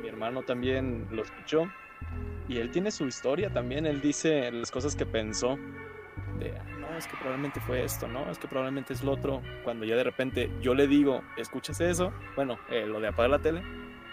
[0.00, 1.70] mi hermano también lo escuchó
[2.48, 5.58] y él tiene su historia también, él dice las cosas que pensó
[6.38, 9.42] de, "Ah, no, es que probablemente fue esto, no, es que probablemente es lo otro,
[9.64, 12.12] cuando ya de repente yo le digo, ¿escuchas eso?
[12.36, 13.62] Bueno, eh, lo de apagar la tele,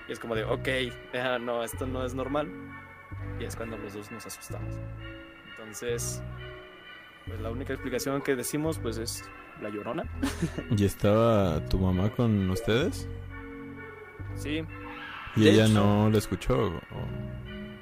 [0.08, 0.68] y es como de, ok,
[1.16, 2.48] ah, no, esto no es normal,
[3.40, 4.76] y es cuando los dos nos asustamos.
[5.52, 6.22] Entonces,
[7.26, 9.24] pues la única explicación que decimos, pues es
[9.62, 10.04] la llorona.
[10.78, 13.08] ¿Y estaba tu mamá con ustedes?
[14.36, 14.64] Sí,
[15.36, 16.68] ¿Y De ella hecho- no lo escuchó?
[16.68, 17.39] o-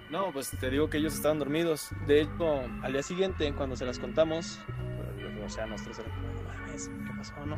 [0.10, 1.90] No, pues te digo que ellos estaban dormidos.
[2.06, 6.28] De hecho, al día siguiente, cuando se las contamos, pues, o sea, nosotros era como,
[6.28, 7.58] no mames, ¿qué pasó, no?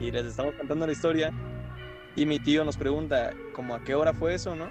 [0.00, 1.32] y les estamos contando la historia.
[2.16, 4.70] Y mi tío nos pregunta, como a qué hora fue eso, ¿no?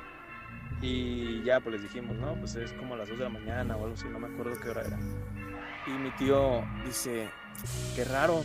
[0.81, 3.75] Y ya, pues les dijimos, no, pues es como a las 2 de la mañana
[3.75, 4.99] o algo así, no me acuerdo qué hora era.
[5.87, 7.29] Y mi tío dice,
[7.95, 8.43] qué raro,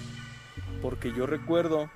[0.82, 1.90] porque yo recuerdo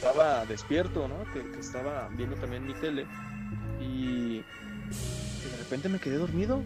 [0.00, 1.30] estaba despierto, ¿no?
[1.30, 3.06] Que, estaba viendo también mi tele
[3.78, 6.62] y de repente me quedé dormido.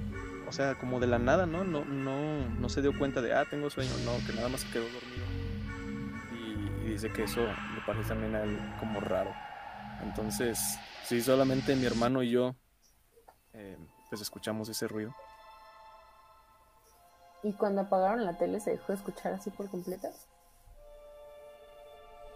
[0.47, 1.65] O sea, como de la nada, ¿no?
[1.65, 3.91] No, no, no se dio cuenta de, ah, tengo sueño.
[4.05, 5.27] No, que nada más se quedó dormido.
[6.33, 9.33] Y, y dice que eso le parece también a él como raro.
[10.03, 12.55] Entonces, sí, solamente mi hermano y yo,
[13.53, 13.77] eh,
[14.11, 15.13] pues escuchamos ese ruido.
[17.43, 20.09] Y cuando apagaron la tele se dejó de escuchar así por completo.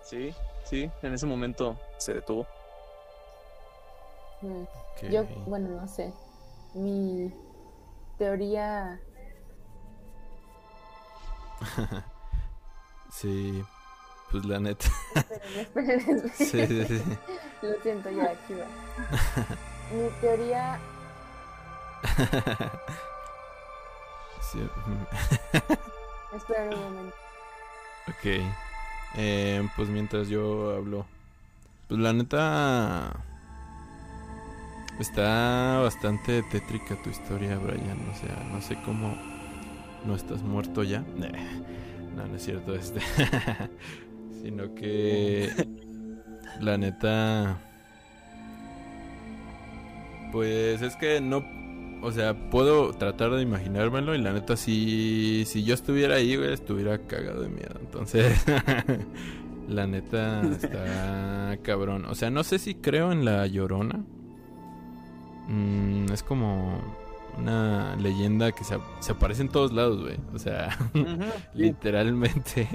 [0.08, 0.34] Sí,
[0.64, 2.46] sí, en ese momento se detuvo.
[4.40, 4.62] Mm.
[4.62, 5.02] Ok.
[5.10, 6.12] Yo, bueno, no sé.
[6.74, 7.30] Mi
[8.16, 9.00] teoría.
[13.10, 13.64] Sí,
[14.30, 14.86] pues la neta.
[15.14, 16.32] Esperen, esperen, esperen.
[16.36, 17.18] Sí, sí, sí.
[17.62, 18.66] Lo siento, ya aquí va.
[19.92, 20.78] Mi teoría.
[24.52, 26.36] Sí, ujú.
[26.36, 27.16] Esperen un momento.
[28.08, 28.67] Ok.
[29.16, 31.06] Eh, pues mientras yo hablo.
[31.88, 33.12] Pues la neta.
[34.98, 37.98] Está bastante tétrica tu historia, Brian.
[38.10, 39.16] O sea, no sé cómo
[40.04, 41.04] no estás muerto ya.
[42.16, 42.98] No, no es cierto este.
[44.42, 45.52] Sino que
[46.60, 47.58] la neta.
[50.32, 51.44] Pues es que no.
[52.02, 56.52] O sea, puedo tratar de imaginármelo y la neta si, si yo estuviera ahí, güey,
[56.52, 57.74] estuviera cagado de miedo.
[57.80, 58.44] Entonces,
[59.68, 62.04] la neta está cabrón.
[62.06, 64.00] O sea, no sé si creo en la llorona.
[65.48, 66.80] Mm, es como
[67.36, 70.18] una leyenda que se, se aparece en todos lados, güey.
[70.34, 70.76] O sea,
[71.54, 72.68] literalmente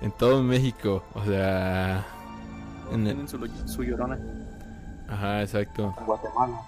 [0.00, 1.04] en todo México.
[1.14, 2.06] O sea,
[2.92, 4.18] en el- Tienen su, su llorona.
[5.08, 5.94] ajá, exacto.
[5.98, 6.60] En Guatemala.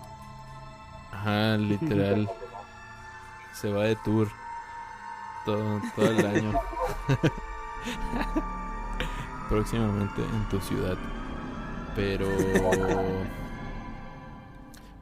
[1.23, 2.29] Ajá, literal.
[3.55, 4.27] Se va de tour
[5.45, 6.61] todo, todo el año.
[9.49, 10.97] Próximamente en tu ciudad.
[11.95, 12.27] Pero.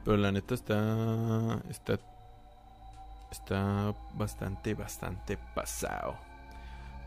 [0.05, 1.59] Pero la neta está.
[1.69, 1.97] Está.
[3.31, 6.17] Está bastante, bastante pasado.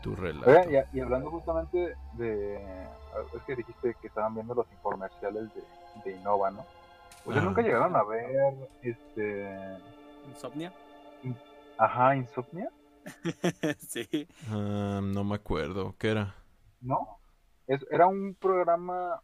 [0.01, 0.69] Tu relato.
[0.69, 2.55] Y, y hablando justamente de.
[3.33, 5.63] Es que dijiste que estaban viendo los infomerciales de,
[6.03, 6.65] de Innova, ¿no?
[7.25, 7.45] ¿Ustedes Ajá.
[7.47, 8.53] nunca llegaron a ver
[8.83, 9.57] este.
[10.27, 10.71] ¿Insomnia?
[11.77, 12.69] Ajá, Insomnia?
[13.79, 14.27] sí.
[14.49, 15.95] Ah, no me acuerdo.
[15.97, 16.35] ¿Qué era?
[16.81, 17.19] ¿No?
[17.67, 19.21] Es, era un programa.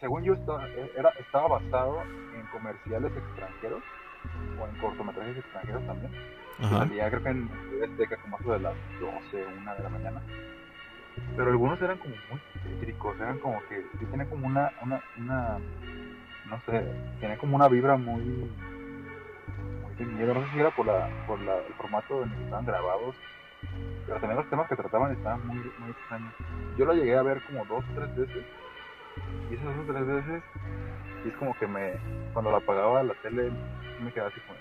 [0.00, 3.82] Según yo, estaba, era, estaba basado en comerciales extranjeros
[4.60, 6.12] o en cortometrajes extranjeros también.
[6.58, 6.78] Ajá.
[6.78, 7.50] Salía, creo que en
[7.82, 10.22] Azteca como eso de las 12, 1 de la mañana.
[11.36, 15.58] pero algunos eran como muy tétricos, eran como que sí tenían como una, una, una,
[16.48, 16.84] no sé,
[17.20, 21.40] tenían como una vibra muy, muy de miedo, no sé si era por la, por
[21.40, 23.16] la, el formato en el que estaban grabados,
[24.06, 26.32] pero también los temas que trataban estaban muy, muy extraños.
[26.76, 28.44] Yo lo llegué a ver como dos o tres veces,
[29.50, 30.42] y esas dos o tres veces,
[31.24, 31.94] y es como que me,
[32.32, 33.50] cuando la apagaba la tele,
[34.00, 34.56] me quedaba así como.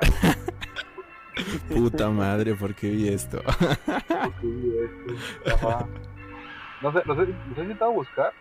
[1.68, 3.42] Puta madre, ¿por qué vi esto?
[3.42, 5.68] ¿Por qué vi esto?
[5.68, 5.86] Ajá.
[6.82, 8.32] No sé, los he, los he intentado buscar,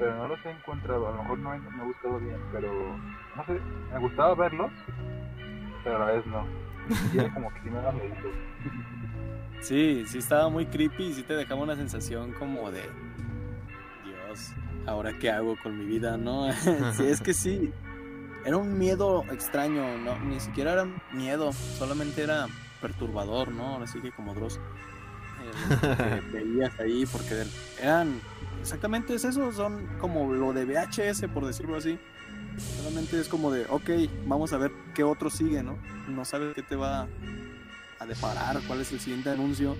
[0.00, 1.08] pero no los he encontrado.
[1.08, 2.72] A lo mejor no he, no he buscado bien, pero
[3.36, 3.60] no sé,
[3.92, 4.72] me gustaba verlos,
[5.84, 6.44] pero a la vez no.
[7.14, 8.14] Y era como que sí me daba miedo.
[9.60, 12.80] Sí, sí estaba muy creepy y sí te dejaba una sensación como de
[14.04, 14.52] Dios,
[14.86, 16.50] ahora qué hago con mi vida, ¿no?
[16.96, 17.72] sí, es que sí.
[18.46, 22.46] Era un miedo extraño, no, ni siquiera era miedo, solamente era
[22.80, 23.74] perturbador, ¿no?
[23.74, 24.58] Ahora sí que como Dross.
[25.82, 27.44] eh, veías ahí porque
[27.82, 28.18] eran
[28.60, 31.98] exactamente es eso, son como lo de VHS por decirlo así.
[32.76, 33.90] Solamente es como de, ok,
[34.26, 35.78] vamos a ver qué otro sigue, ¿no?
[36.08, 37.06] No sabes qué te va
[37.98, 39.76] a deparar, cuál es el siguiente anuncio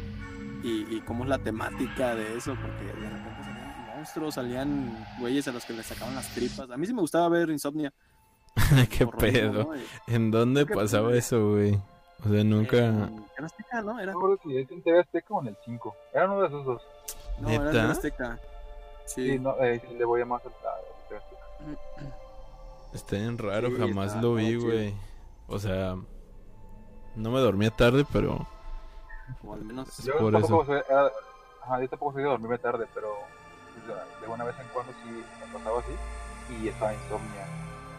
[0.62, 5.48] y, y cómo es la temática de eso, porque de repente salían monstruos, salían güeyes
[5.48, 6.70] a los que les sacaban las tripas.
[6.70, 7.92] A mí sí me gustaba ver Insomnia.
[8.90, 9.72] ¿Qué pedo?
[10.06, 11.18] ¿En dónde ¿Qué pasaba pedo?
[11.18, 11.78] eso, güey?
[12.24, 12.76] O sea, nunca...
[12.78, 13.98] En TV Azteca, ¿no?
[13.98, 15.96] Era, No recuerdo si es en TV Azteca o en el 5.
[16.14, 16.82] Era uno de esos dos.
[17.40, 18.38] no, era en Azteca.
[19.14, 19.38] Sí, Sí.
[19.40, 20.42] no, eh, sí le voy a más.
[22.92, 24.94] Está bien raro, Sí, jamás está- lo vi, güey.
[25.48, 25.96] O sea,
[27.16, 28.46] no me dormía tarde, pero
[29.44, 29.88] O al menos.
[29.98, 31.10] Es Yo por tampoco soy, era-
[31.62, 34.92] ajá, yo tampoco soy de dormirme tarde, pero o sea, de una vez en cuando
[35.04, 35.92] sí me pasaba así
[36.62, 37.46] y estaba insomnia.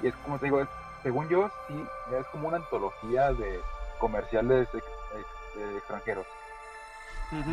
[0.03, 0.67] Y es como te digo, es-
[1.03, 1.85] según yo, sí,
[2.19, 3.61] es como una antología de
[3.99, 4.85] comerciales ex-
[5.15, 6.25] ex- extranjeros.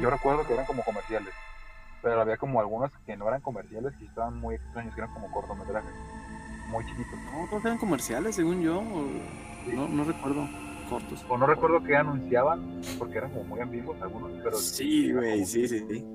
[0.00, 1.32] Yo recuerdo que eran como comerciales,
[2.03, 5.30] pero había como algunos que no eran comerciales y estaban muy extraños, que eran como
[5.30, 5.90] cortometrajes,
[6.70, 7.18] muy chiquitos.
[7.32, 8.78] No, todos eran comerciales, según yo.
[8.80, 10.49] o- No, no recuerdo.
[10.88, 11.22] Cortos.
[11.28, 15.46] O no recuerdo qué anunciaban, porque eran como muy ambiguos algunos, pero Sí, güey, como-
[15.46, 16.07] sí, sí, sí.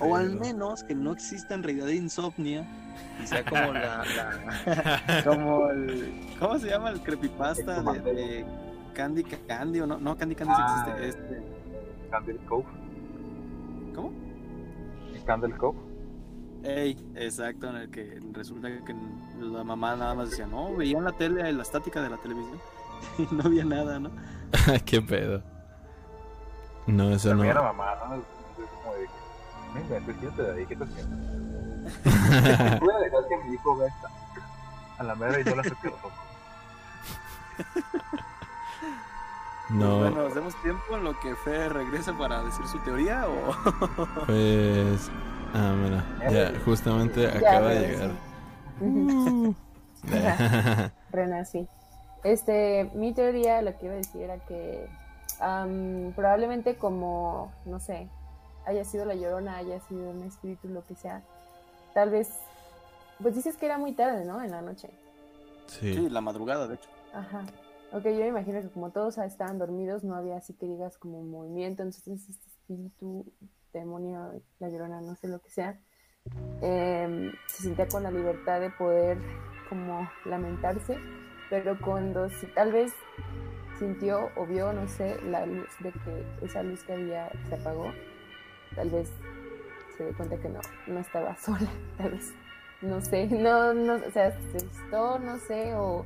[0.00, 2.64] O al menos que no exista en realidad insomnia
[3.22, 8.46] y sea como la, la- como el ¿cómo se llama el creepypasta de, de
[8.94, 9.98] Candy Candy o no?
[9.98, 11.08] No, Candy Candy sí Ah, existe.
[11.08, 11.42] Este,
[12.10, 12.64] Candle Cove.
[15.26, 15.78] Candle Cove.
[16.64, 18.94] Ey, exacto, en el que resulta que
[19.38, 22.58] la mamá nada más decía, no, veían la tele, la estática de la televisión
[23.18, 24.10] y no había nada, ¿no?
[24.84, 25.42] qué pedo.
[26.86, 27.60] No, eso También no.
[27.60, 28.14] era mamá, ¿no?
[28.16, 28.22] Es
[28.70, 31.16] como de inventes, ahí, ¿qué estás haciendo?
[32.80, 34.08] Voy a dejar que mi hijo vea esta.
[34.98, 36.12] A la mera y no la saque los ojos.
[39.70, 43.52] No, Bueno, ¿nos demos tiempo en lo que Fe regresa para decir su teoría o...?
[44.26, 45.10] pues.
[45.54, 48.10] Ah, mira, ya justamente Ya acaba de llegar.
[51.10, 51.66] Renací.
[52.22, 54.88] Este, mi teoría, lo que iba a decir era que
[55.40, 58.08] am, probablemente como, no sé,
[58.66, 61.22] haya sido la llorona, haya sido un espíritu, lo que sea,
[61.94, 62.30] tal vez,
[63.22, 64.42] pues dices que era muy tarde, ¿no?
[64.42, 64.90] En la noche.
[65.66, 66.88] Sí, Sí, la madrugada, de hecho.
[67.12, 67.42] Ajá.
[67.92, 71.22] Ok, yo me imagino que como todos estaban dormidos, no había así que digas como
[71.22, 73.32] movimiento, entonces este espíritu,
[73.72, 75.80] demonio, la llorona, no sé lo que sea,
[76.62, 79.18] em, se sentía con la libertad de poder
[79.68, 80.98] como lamentarse,
[81.48, 82.92] pero cuando si, tal vez
[83.78, 87.92] sintió o vio, no sé, la luz de que esa luz que había se apagó,
[88.74, 89.12] tal vez
[89.96, 92.34] se dio cuenta que no, no estaba sola, tal vez,
[92.82, 96.04] no sé, no, no, o sea, se asustó, no sé, o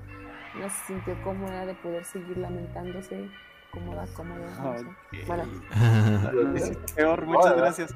[0.54, 3.28] no se sintió cómoda de poder seguir lamentándose,
[3.70, 5.24] cómoda, cómoda, sé.
[5.26, 5.44] Bueno,
[6.96, 7.56] peor, muchas Hola.
[7.56, 7.94] gracias.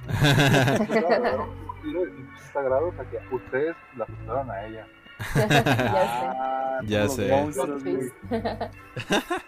[1.82, 4.86] Quiero decir sagrados a que ustedes la asustaron a ella.
[5.34, 7.26] ya Ya sé.
[7.26, 7.28] sé.
[7.30, 8.10] monstruos, güey.
[8.28, 8.72] Plot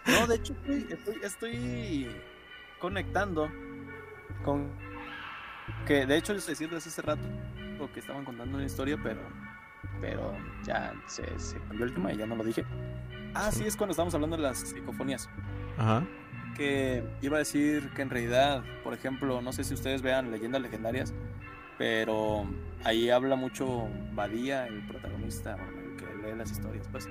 [0.06, 2.16] No, de hecho estoy, estoy, estoy
[2.78, 3.48] conectando
[4.44, 4.68] con
[5.86, 7.22] que de hecho les decía desde hace rato
[7.78, 9.20] lo que estaban contando una historia, pero
[10.00, 10.34] pero
[10.64, 12.64] ya se, se cambió el tema y ya no lo dije.
[13.34, 15.28] Ah, sí, es cuando estábamos hablando de las psicofonías.
[15.76, 16.04] Ajá.
[16.54, 20.62] Que iba a decir que en realidad, por ejemplo, no sé si ustedes vean leyendas
[20.62, 21.12] legendarias,
[21.76, 22.46] pero
[22.84, 27.08] ahí habla mucho Badía, el protagonista, bueno, el que lee las historias, pues,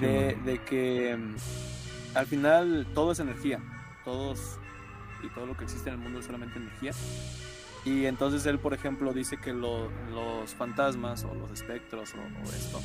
[0.00, 3.58] de, de que mm, al final todo es energía,
[4.04, 4.60] todos
[5.22, 6.92] y todo lo que existe en el mundo es solamente energía.
[7.84, 12.42] Y entonces él, por ejemplo, dice que lo- los fantasmas o los espectros o, o
[12.50, 12.80] esto,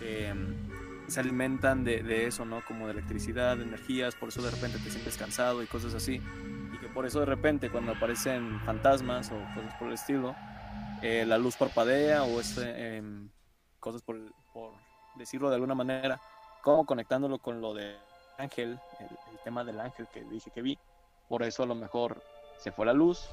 [0.00, 2.62] mm, se alimentan de, de eso, ¿no?
[2.66, 6.20] Como de electricidad, de energías, por eso de repente te sientes cansado y cosas así.
[6.74, 10.34] Y que por eso de repente cuando aparecen fantasmas o cosas por el estilo,
[11.02, 13.28] eh, la luz parpadea o este, em,
[13.80, 14.18] cosas por,
[14.52, 14.72] por
[15.16, 16.20] decirlo de alguna manera,
[16.62, 17.96] como conectándolo con lo de
[18.36, 20.76] ángel, el, el tema del ángel que dije que vi,
[21.28, 22.20] por eso a lo mejor
[22.58, 23.28] se fue la luz,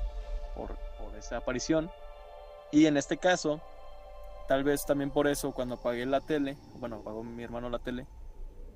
[0.55, 1.89] por, por esa aparición,
[2.71, 3.61] y en este caso,
[4.47, 8.07] tal vez también por eso cuando apagué la tele, bueno, apagó mi hermano la tele,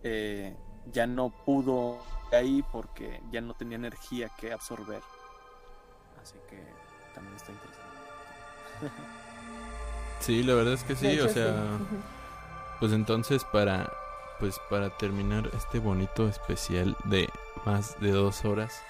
[0.04, 0.56] eh,
[0.92, 1.98] ya no pudo
[2.32, 5.02] de ahí porque ya no tenía energía que absorber.
[6.22, 6.64] Así que
[7.14, 7.90] también está interesante.
[10.20, 11.56] Sí, la verdad es que sí, hecho, o sea,
[12.82, 13.90] pues entonces para
[14.40, 17.30] pues para terminar este bonito especial de
[17.66, 18.82] más de dos horas,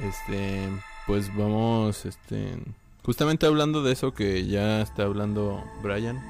[0.00, 0.68] este,
[1.06, 2.58] pues vamos, este,
[3.04, 6.20] justamente hablando de eso que ya está hablando Brian,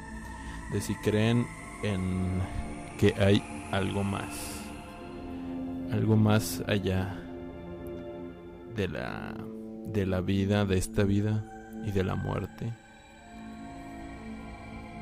[0.72, 1.46] de si creen
[1.82, 2.40] en
[2.98, 4.30] que hay algo más,
[5.92, 7.20] algo más allá
[8.74, 9.34] de la
[9.86, 11.44] de la vida, de esta vida
[11.86, 12.72] y de la muerte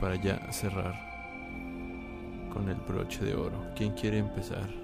[0.00, 0.94] para ya cerrar
[2.52, 3.72] con el broche de oro.
[3.76, 4.81] ¿Quién quiere empezar?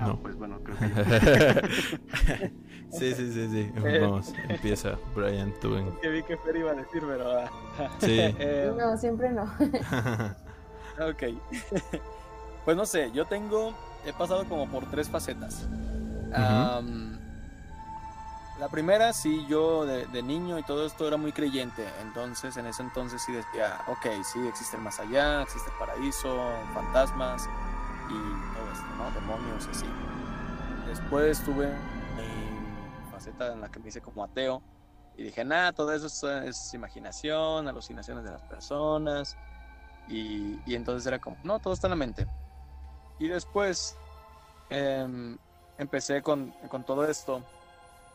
[0.00, 0.20] Ah, No.
[0.22, 2.52] pues bueno, creo que
[2.92, 3.72] sí, sí, sí, sí.
[3.84, 3.98] Eh.
[4.00, 4.96] Vamos, empieza.
[5.14, 5.90] Brian, tú en...
[6.00, 7.44] que vi que Fer iba a decir, pero...
[8.00, 8.16] Sí.
[8.18, 9.42] eh, No, siempre no.
[11.00, 11.22] Ok.
[12.64, 13.74] pues no sé, yo tengo,
[14.06, 15.66] he pasado como por tres facetas.
[18.58, 21.82] La primera, sí, yo de, de niño y todo esto era muy creyente.
[22.02, 26.52] Entonces, en ese entonces sí decía, ok, sí, existe el más allá, existe el paraíso,
[26.74, 27.48] fantasmas
[28.10, 28.49] y
[28.96, 29.10] ¿no?
[29.12, 29.86] Demonios, así.
[30.86, 34.62] Después tuve mi faceta en la que me hice como ateo
[35.16, 39.36] y dije, nada, todo eso es, es imaginación, alucinaciones de las personas.
[40.08, 42.26] Y, y entonces era como, no, todo está en la mente.
[43.18, 43.96] Y después
[44.70, 45.36] em,
[45.78, 47.44] empecé con, con todo esto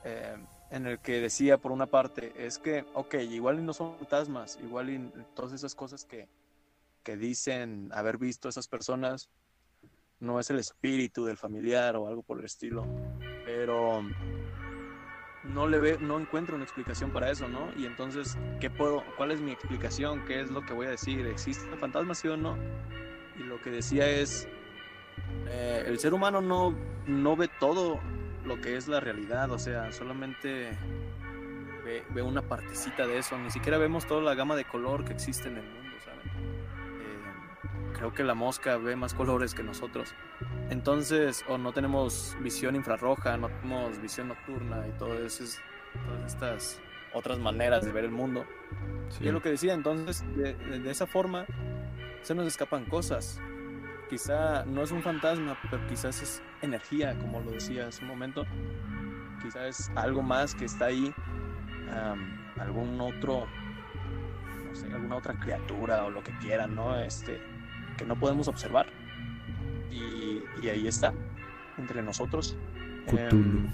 [0.04, 4.58] em, en el que decía por una parte, es que, ok, igual no son fantasmas,
[4.62, 6.28] igual y todas esas cosas que,
[7.04, 9.30] que dicen haber visto esas personas,
[10.20, 12.86] no es el espíritu del familiar o algo por el estilo,
[13.46, 14.04] pero
[15.44, 17.70] no le ve, no encuentro una explicación para eso, ¿no?
[17.78, 20.26] Y entonces, ¿qué puedo, cuál es mi explicación?
[20.26, 21.26] ¿Qué es lo que voy a decir?
[21.28, 22.58] ¿Existen fantasmas, sí o no?
[23.38, 24.48] Y lo que decía es,
[25.48, 28.00] eh, el ser humano no, no ve todo
[28.46, 30.72] lo que es la realidad, o sea, solamente
[31.84, 35.14] ve, ve una partecita de eso, ni siquiera vemos toda la gama de color que
[35.14, 36.55] existe en el mundo, ¿saben?
[37.96, 40.14] Creo que la mosca ve más colores que nosotros.
[40.70, 45.60] Entonces, o no tenemos visión infrarroja, no tenemos visión nocturna y todo eso es-
[46.06, 46.82] todas estas
[47.14, 48.46] otras maneras de ver el mundo.
[49.10, 49.24] Sí.
[49.24, 51.46] Y es lo que decía, entonces, de, de- esa forma
[52.22, 53.40] se nos escapan cosas.
[54.10, 58.46] Quizá no es un fantasma, pero quizás es energía, como lo decía hace un momento.
[59.42, 61.14] Quizás es algo más que está ahí,
[61.92, 63.46] am, algún otro,
[64.68, 67.00] no sé, alguna otra criatura o lo que quieran, ¿no?
[67.00, 67.42] Este,
[67.98, 68.88] que no podemos observar.
[69.92, 71.14] Y, y ahí está,
[71.78, 72.56] entre nosotros.
[73.08, 73.28] Cthulhu.
[73.30, 73.68] Em,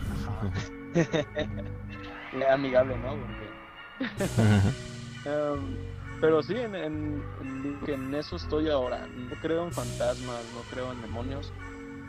[0.00, 0.50] ajá.
[2.52, 3.16] Amigable, ¿no?
[3.16, 3.54] Porque
[5.24, 5.76] Em,
[6.20, 9.06] pero sí, en, en eso estoy ahora.
[9.06, 11.52] No creo en fantasmas, no creo en demonios,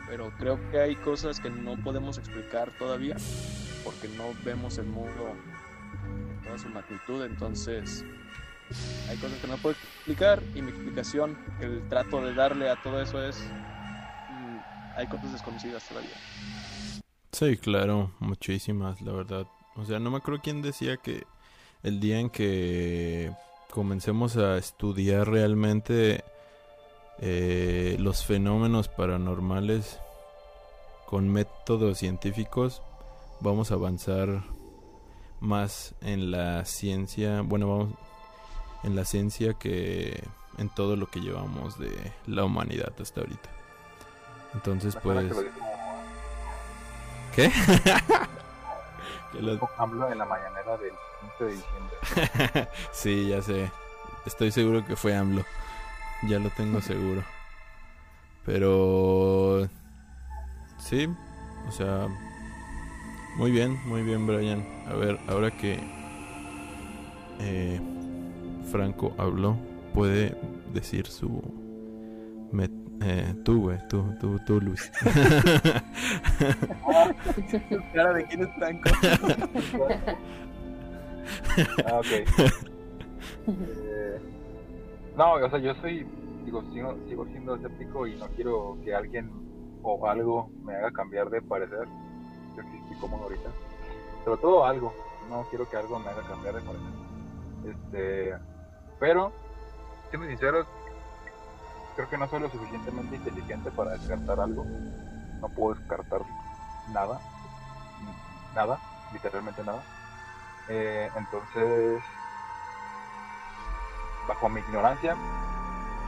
[0.08, 3.16] pero creo que hay cosas que no podemos explicar todavía
[3.84, 5.34] porque no vemos el mundo
[6.08, 7.24] en toda su magnitud.
[7.24, 8.04] Entonces,
[9.08, 13.00] hay cosas que no puedo explicar y mi explicación, el trato de darle a todo
[13.00, 14.58] eso es: mm,
[14.96, 16.10] hay cosas desconocidas todavía.
[17.32, 19.46] Sí, claro, muchísimas, la verdad.
[19.76, 21.24] O sea, no me acuerdo quién decía que
[21.82, 23.30] el día en que
[23.70, 26.24] comencemos a estudiar realmente
[27.18, 30.00] eh, los fenómenos paranormales
[31.06, 32.82] con métodos científicos,
[33.40, 34.42] vamos a avanzar
[35.40, 37.94] más en la ciencia, bueno, vamos
[38.86, 40.22] en la ciencia que
[40.58, 43.50] en todo lo que llevamos de la humanidad hasta ahorita.
[44.54, 45.18] Entonces, La pues...
[45.28, 45.56] que lo dijo
[47.34, 47.52] ¿Qué?
[49.32, 50.92] Que lo- dijo AMLO en la mañanera del
[51.38, 52.68] 15 de diciembre.
[52.92, 53.70] sí, ya sé.
[54.24, 55.44] Estoy seguro que fue AMLO.
[56.28, 57.22] Ya lo tengo seguro.
[58.46, 59.68] Pero...
[60.78, 61.08] Sí,
[61.68, 62.06] o sea...
[63.36, 64.64] Muy bien, muy bien, Brian.
[64.88, 65.78] A ver, ahora que
[67.40, 67.80] eh,
[68.76, 69.56] Franco habló,
[69.94, 70.36] puede
[70.74, 71.40] decir su...
[72.52, 72.70] met-
[73.02, 74.92] eh, tú, güey, tú, tú, tú, Luis.
[77.94, 78.90] Cara de quién es Franco.
[81.86, 82.06] Ah, ok.
[83.48, 84.20] Eh,
[85.16, 86.06] no, o sea, yo soy
[86.44, 89.30] digo, sigo, sigo siendo escéptico y no quiero que alguien
[89.82, 91.86] o algo me haga cambiar de parecer.
[92.56, 93.50] Yo sí estoy cómodo ahorita.
[94.24, 94.92] Sobre todo algo.
[95.30, 96.86] No quiero que algo me haga cambiar de parecer.
[97.66, 98.34] Este,
[98.98, 99.32] pero,
[100.10, 100.66] siendo sinceros,
[101.96, 104.64] creo que no soy lo suficientemente inteligente para descartar algo.
[105.40, 106.22] No puedo descartar
[106.92, 107.20] nada.
[108.54, 108.80] Nada,
[109.12, 109.82] literalmente nada.
[110.68, 112.02] Eh, entonces,
[114.26, 115.16] bajo mi ignorancia,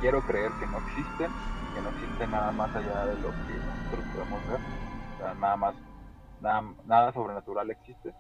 [0.01, 1.31] quiero creer que no existen,
[1.75, 4.61] que no existe nada más allá de lo que nosotros podemos ver.
[5.15, 5.75] O sea, nada más,
[6.41, 8.15] nada, nada sobrenatural existe.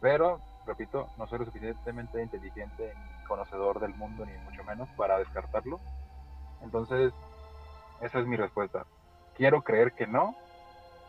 [0.00, 5.80] Pero, repito, no soy lo suficientemente inteligente conocedor del mundo, ni mucho menos, para descartarlo.
[6.62, 7.12] Entonces,
[8.00, 8.86] esa es mi respuesta.
[9.36, 10.34] Quiero creer que no,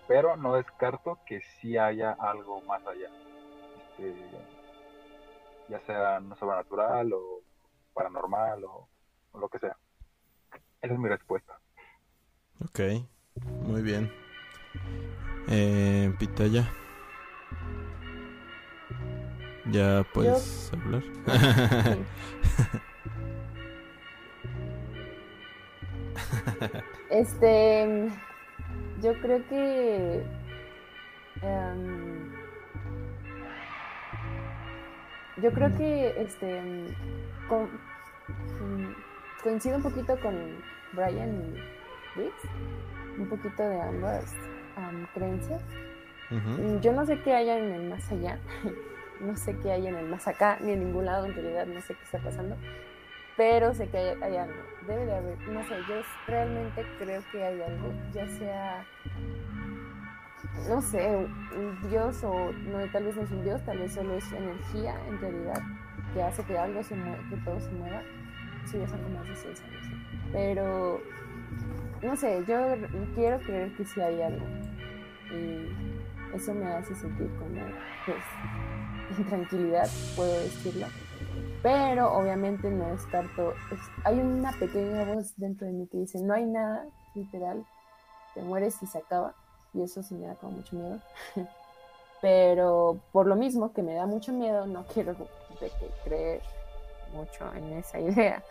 [0.08, 3.10] pero no descarto que sí haya algo más allá.
[3.78, 4.16] Este,
[5.70, 7.42] ya sea no sobrenatural o
[7.94, 8.88] paranormal o,
[9.40, 9.76] lo que sea.
[10.82, 11.60] Esa es mi respuesta.
[12.64, 12.80] Ok,
[13.66, 14.12] muy bien.
[15.50, 16.70] Eh, Pitaya.
[19.74, 21.04] Ya puedes hablar.
[27.10, 28.10] Este,
[29.02, 30.24] yo creo que
[31.42, 32.32] em,
[35.42, 36.62] yo creo que este
[37.48, 37.70] con-
[39.44, 40.34] coincido un poquito con
[40.94, 42.34] Brian y Luis,
[43.18, 44.34] un poquito de ambas
[44.76, 45.62] am, creencias.
[46.82, 48.40] Yo no sé qué haya en el más allá,
[49.24, 51.82] no sé qué hay en el más acá, ni en ningún lado en realidad, no
[51.82, 52.56] sé qué está pasando,
[53.36, 55.96] pero sé que hay, algo, debe de haber, no sé, yo
[56.28, 58.86] realmente creo que hay algo, ya sea,
[60.70, 62.52] no sé, un dios o
[62.92, 65.62] tal vez no es un dios, tal vez solo es energía en realidad,
[66.14, 68.02] que hace que algo se mueva, que todo se mueva,
[68.66, 69.86] sí, ya son más de seis años,
[70.32, 71.02] pero,
[72.02, 72.76] no sé, yo
[73.16, 74.46] quiero creer que sí hay algo,
[75.32, 75.94] y
[76.36, 77.62] eso me hace sentir como,
[78.06, 78.24] pues,
[79.28, 80.88] tranquilidad, puedo decirlo.
[81.62, 86.34] Pero obviamente no descarto, es- hay una pequeña voz dentro de mí que dice, no
[86.34, 86.86] hay nada,
[87.16, 87.66] literal,
[88.34, 89.34] te mueres y se acaba.
[89.74, 91.00] Y eso sí me da como mucho miedo.
[92.22, 96.42] Pero por lo mismo que me da mucho miedo, no quiero de que creer
[97.14, 98.44] mucho en esa idea,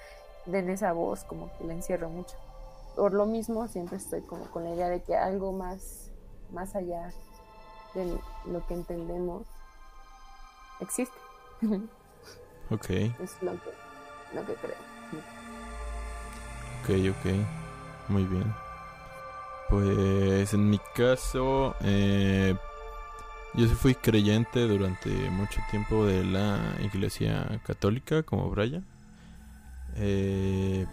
[0.47, 2.37] de en esa voz, como que la encierro mucho.
[2.97, 6.11] Por lo mismo siempre estoy como con la idea de que algo más,
[6.51, 7.11] más allá
[7.95, 9.43] de lo que entendemos
[10.83, 11.17] existe.
[12.71, 13.71] Ok, es lo que,
[14.35, 14.77] lo que creo.
[16.83, 17.33] ok, ok.
[18.09, 18.53] Muy bien.
[19.69, 22.55] Pues en mi caso, eh,
[23.55, 28.85] yo sí fui creyente durante mucho tiempo de la iglesia católica, como Brian.
[29.97, 30.87] Eh,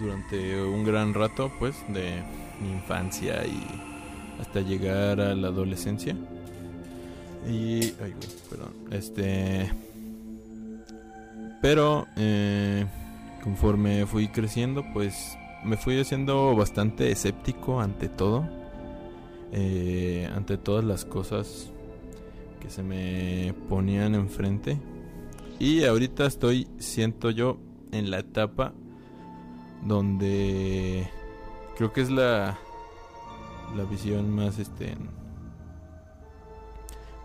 [0.00, 2.22] durante un gran rato, pues, de
[2.60, 3.64] mi infancia y
[4.40, 6.14] hasta llegar a la adolescencia.
[7.48, 7.82] Y.
[8.02, 8.72] Ay, güey, perdón.
[8.90, 9.70] Este.
[11.62, 12.86] Pero, eh,
[13.42, 18.44] conforme fui creciendo, pues me fui haciendo bastante escéptico ante todo.
[19.52, 21.70] eh, ante todas las cosas
[22.60, 24.78] que se me ponían enfrente.
[25.58, 27.58] Y ahorita estoy, siento yo,
[27.92, 28.72] en la etapa
[29.84, 31.08] donde
[31.76, 32.58] creo que es la,
[33.76, 34.94] la visión más este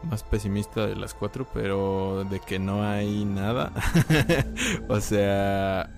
[0.04, 3.72] más pesimista de las cuatro, pero de que no hay nada.
[4.88, 5.90] o sea,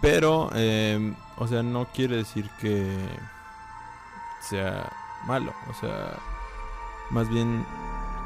[0.00, 2.86] pero, eh, o sea, no quiere decir que
[4.40, 4.90] sea
[5.26, 5.52] malo.
[5.70, 6.18] O sea,
[7.10, 7.64] más bien,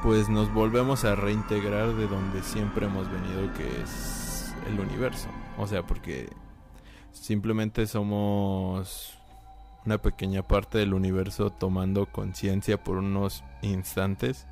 [0.03, 5.29] pues nos volvemos a reintegrar de donde siempre hemos venido, que es el universo.
[5.59, 6.31] O sea, porque
[7.13, 9.20] simplemente somos
[9.91, 14.47] una pequeña parte del universo tomando conciencia por unos instantes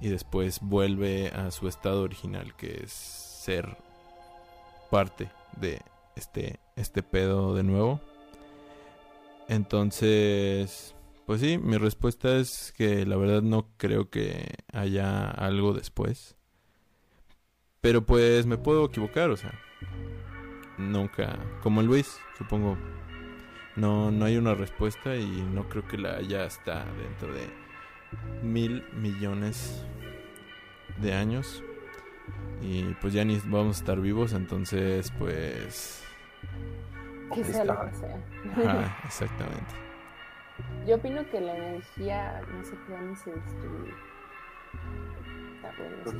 [0.00, 3.76] y después vuelve a su estado original que es ser
[4.88, 5.82] parte de
[6.14, 8.00] este este pedo de nuevo.
[9.48, 10.94] Entonces,
[11.26, 16.36] pues sí, mi respuesta es que la verdad no creo que haya algo después.
[17.80, 19.52] Pero pues me puedo equivocar, o sea,
[20.78, 22.78] nunca, como Luis, supongo,
[23.76, 27.48] no, no hay una respuesta y no creo que la haya hasta dentro de
[28.42, 29.84] mil millones
[31.00, 31.62] de años.
[32.60, 36.04] Y pues ya ni vamos a estar vivos, entonces pues...
[37.34, 38.16] Que sea lo que sea.
[38.52, 39.74] Ajá, exactamente.
[40.86, 43.94] Yo opino que la energía no se crea ni se destruye.
[45.56, 46.16] Está bueno, Pues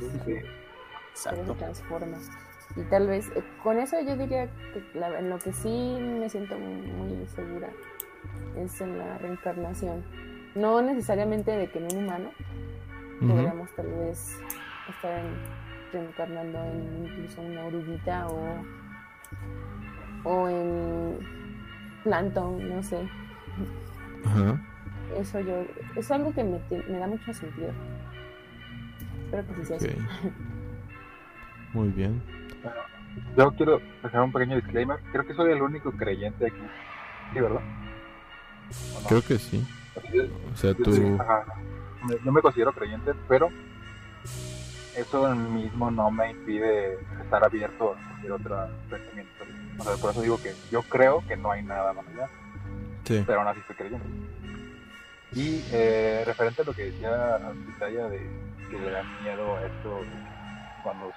[1.13, 2.17] se transforma.
[2.75, 6.29] Y tal vez eh, con eso yo diría que la- en lo que sí me
[6.29, 7.69] siento muy, muy segura
[8.57, 10.03] es en la reencarnación.
[10.55, 12.31] No necesariamente de que en un humano,
[13.33, 14.39] podríamos tal vez
[14.89, 15.35] estar en-
[15.93, 18.63] reencarnando en incluso una oruguita o,
[20.23, 21.17] o en
[22.03, 22.97] plancton, no sé.
[25.17, 25.65] Eso yo,
[25.95, 27.71] es algo que me, me da mucho sentido.
[29.25, 29.77] Espero que sí sea.
[31.73, 32.21] Muy bien.
[33.37, 34.99] Yo quiero dejar un pequeño disclaimer.
[35.11, 36.61] Creo que soy el único creyente aquí.
[37.33, 37.61] Sí, ¿verdad?
[38.95, 39.07] ¿O no?
[39.07, 39.65] Creo que sí.
[40.53, 41.17] O sea, sí, tú...
[41.19, 41.43] ajá.
[42.07, 43.49] Me- yo me considero creyente, pero
[44.95, 49.43] eso mismo no me impide estar abierto a cualquier otro pensamiento.
[49.79, 52.27] O sea, por eso digo que yo creo que no hay nada más allá,
[53.05, 53.23] Sí.
[53.25, 54.05] pero aún así estoy creyendo.
[55.33, 58.19] Y eh, referente a lo que decía Pitaya de
[58.69, 59.99] que le da miedo a esto
[60.83, 61.11] cuando,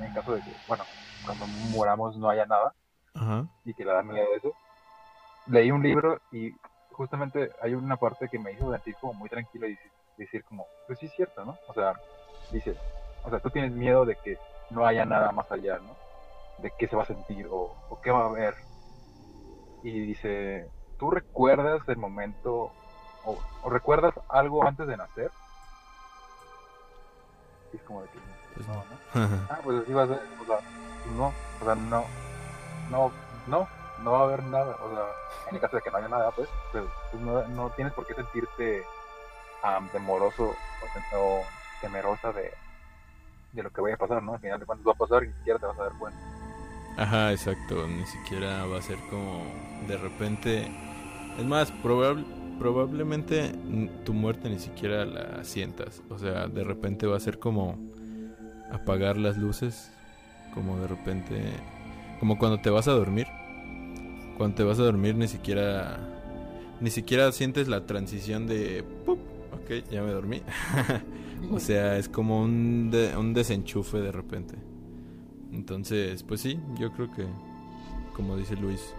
[0.00, 0.84] en caso de que, bueno,
[1.24, 2.74] cuando muramos no haya nada,
[3.14, 3.46] Ajá.
[3.64, 4.52] y que le da miedo eso.
[5.46, 6.52] Leí un libro y
[6.92, 10.66] justamente hay una parte que me hizo sentir como muy tranquilo y decir, decir como,
[10.86, 11.58] pues sí es cierto, ¿no?
[11.68, 11.94] O sea,
[12.50, 12.76] dice,
[13.24, 14.38] o sea, tú tienes miedo de que
[14.70, 15.94] no haya nada más allá, ¿no?
[16.58, 18.54] De qué se va a sentir o, o qué va a haber.
[19.82, 22.70] Y dice, ¿tú recuerdas el momento
[23.24, 25.30] o, o recuerdas algo antes de nacer?
[27.72, 28.18] Y es como de que,
[28.54, 29.28] Pues no, no.
[29.28, 29.40] ¿no?
[29.50, 30.20] Ah, pues así va a ser.
[30.42, 30.58] O sea,
[31.16, 32.04] no, o sea, no,
[32.90, 33.12] no,
[33.46, 33.68] no,
[34.02, 34.76] no va a haber nada.
[34.82, 35.04] O sea,
[35.48, 38.06] en el caso de que no haya nada, pues, pues, pues no, no tienes por
[38.06, 38.84] qué sentirte
[39.62, 40.54] am, temoroso
[41.12, 41.42] o, o
[41.80, 42.52] temerosa de,
[43.52, 44.34] de lo que vaya a pasar, ¿no?
[44.34, 46.20] Al final de cuentas va a pasar y ni siquiera te vas a dar cuenta.
[46.96, 47.86] Ajá, exacto.
[47.88, 49.44] Ni siquiera va a ser como
[49.86, 50.70] de repente.
[51.38, 52.24] Es más, probable,
[52.58, 53.52] probablemente
[54.04, 56.02] tu muerte ni siquiera la sientas.
[56.08, 57.78] O sea, de repente va a ser como
[58.74, 59.90] apagar las luces.
[60.52, 61.42] Como de repente.
[62.20, 63.26] Como cuando te vas a dormir.
[64.36, 65.98] Cuando te vas a dormir ni siquiera.
[66.80, 68.84] Ni siquiera sientes la transición de.
[69.06, 69.18] ¡pup!
[69.52, 70.42] Ok, ya me dormí.
[71.50, 74.56] o sea, es como un, de- un desenchufe de repente.
[75.52, 77.26] Entonces, pues sí, yo creo que,
[78.14, 78.94] como dice Luis,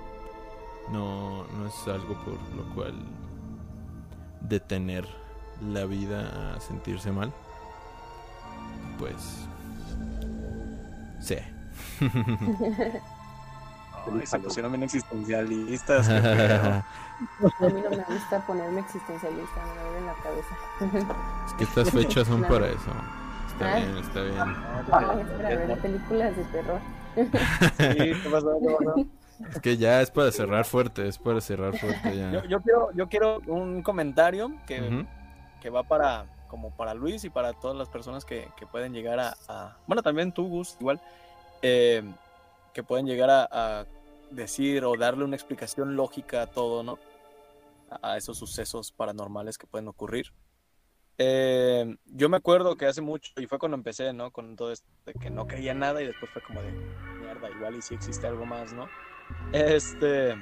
[0.92, 2.94] no, no es algo por lo cual
[4.42, 5.06] detener
[5.62, 7.34] la vida a sentirse mal.
[8.98, 9.48] Pues,
[11.26, 11.38] sí.
[14.08, 16.08] Ay, se pusieron bien existencialistas.
[16.10, 16.84] A
[17.62, 20.56] mí no me gusta ponerme existencialista, me duele en la cabeza.
[21.48, 22.54] es que estas fechas son Claro.
[22.56, 22.92] para eso.
[23.48, 23.76] Está Ah.
[23.78, 24.36] bien, está bien.
[24.38, 24.90] Ah, es
[25.30, 26.80] para ver películas de terror.
[27.16, 28.60] Sí, ¿qué pasó?
[28.60, 29.06] ¿Qué pasó?
[29.50, 32.32] Es que ya es para cerrar fuerte, es para cerrar fuerte ya.
[32.32, 35.06] Yo, yo quiero, yo quiero un comentario que, Ujú.
[35.62, 39.20] que va para como para Luis y para todas las personas que, que pueden llegar
[39.20, 41.00] a, a- bueno también tú Gus igual
[41.62, 42.04] eh,
[42.74, 43.86] que pueden llegar a, a
[44.32, 46.98] decir o darle una explicación lógica a todo no
[48.02, 50.34] a, esos sucesos paranormales que pueden ocurrir.
[51.18, 54.86] Eh, yo me acuerdo que hace mucho y fue cuando empecé no con todo esto
[55.06, 56.72] de que no creía nada y después fue como de
[57.22, 58.90] mierda igual y si existe algo más no
[59.54, 60.36] este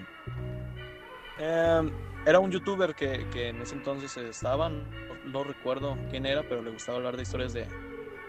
[1.38, 1.92] Em,
[2.26, 6.72] era un youtuber que, que en ese entonces estaba, no, recuerdo quién era, pero le
[6.72, 7.68] gustaba hablar de historias de,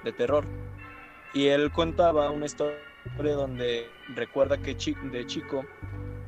[0.03, 0.45] de terror.
[1.33, 2.79] Y él contaba una historia
[3.35, 5.65] donde recuerda que de chico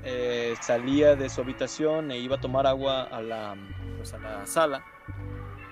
[0.05, 3.57] eh, salía de su habitación e iba a tomar agua a la,
[3.97, 4.85] pues, a la sala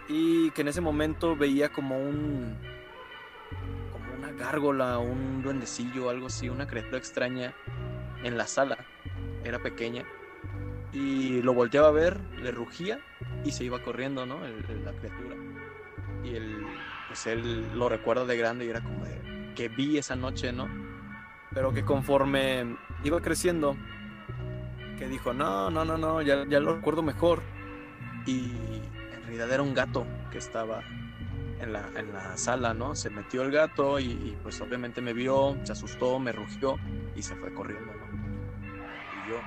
[0.09, 2.57] y que en ese momento veía como un
[3.93, 7.55] como una gárgola, un duendecillo, algo así, una criatura extraña
[8.23, 8.79] en la sala.
[9.45, 10.05] Era pequeña
[10.95, 13.01] y lo volteaba a ver, le rugía
[13.45, 14.45] y se iba corriendo, ¿no?
[14.47, 15.37] El- el- la criatura.
[16.23, 16.65] Y él,
[17.09, 20.69] pues él lo recuerda de grande y era como de que vi esa noche, ¿no?
[21.53, 23.77] Pero que conforme iba creciendo,
[24.99, 27.43] que dijo, no, no, no, no, ya, ya lo recuerdo mejor.
[28.27, 28.53] Y
[29.13, 30.81] en realidad era un gato que estaba
[31.61, 32.95] en la, en la sala, ¿no?
[32.95, 36.77] Se metió el gato y, y, pues obviamente me vio, se asustó, me rugió
[37.15, 38.07] y se fue corriendo, ¿no?
[39.13, 39.45] Y yo,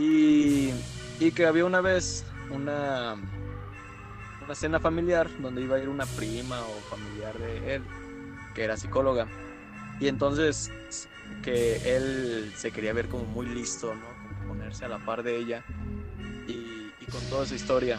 [0.00, 3.16] y, que había una vez una,
[4.44, 7.82] una cena familiar donde iba a ir una prima o familiar de él,
[8.54, 9.26] que era psicóloga.
[10.00, 10.70] Y entonces
[11.42, 14.48] que él se quería ver como muy listo, ¿no?
[14.48, 15.64] Ponerse a la par de ella.
[16.48, 17.98] Y, con toda esa historia.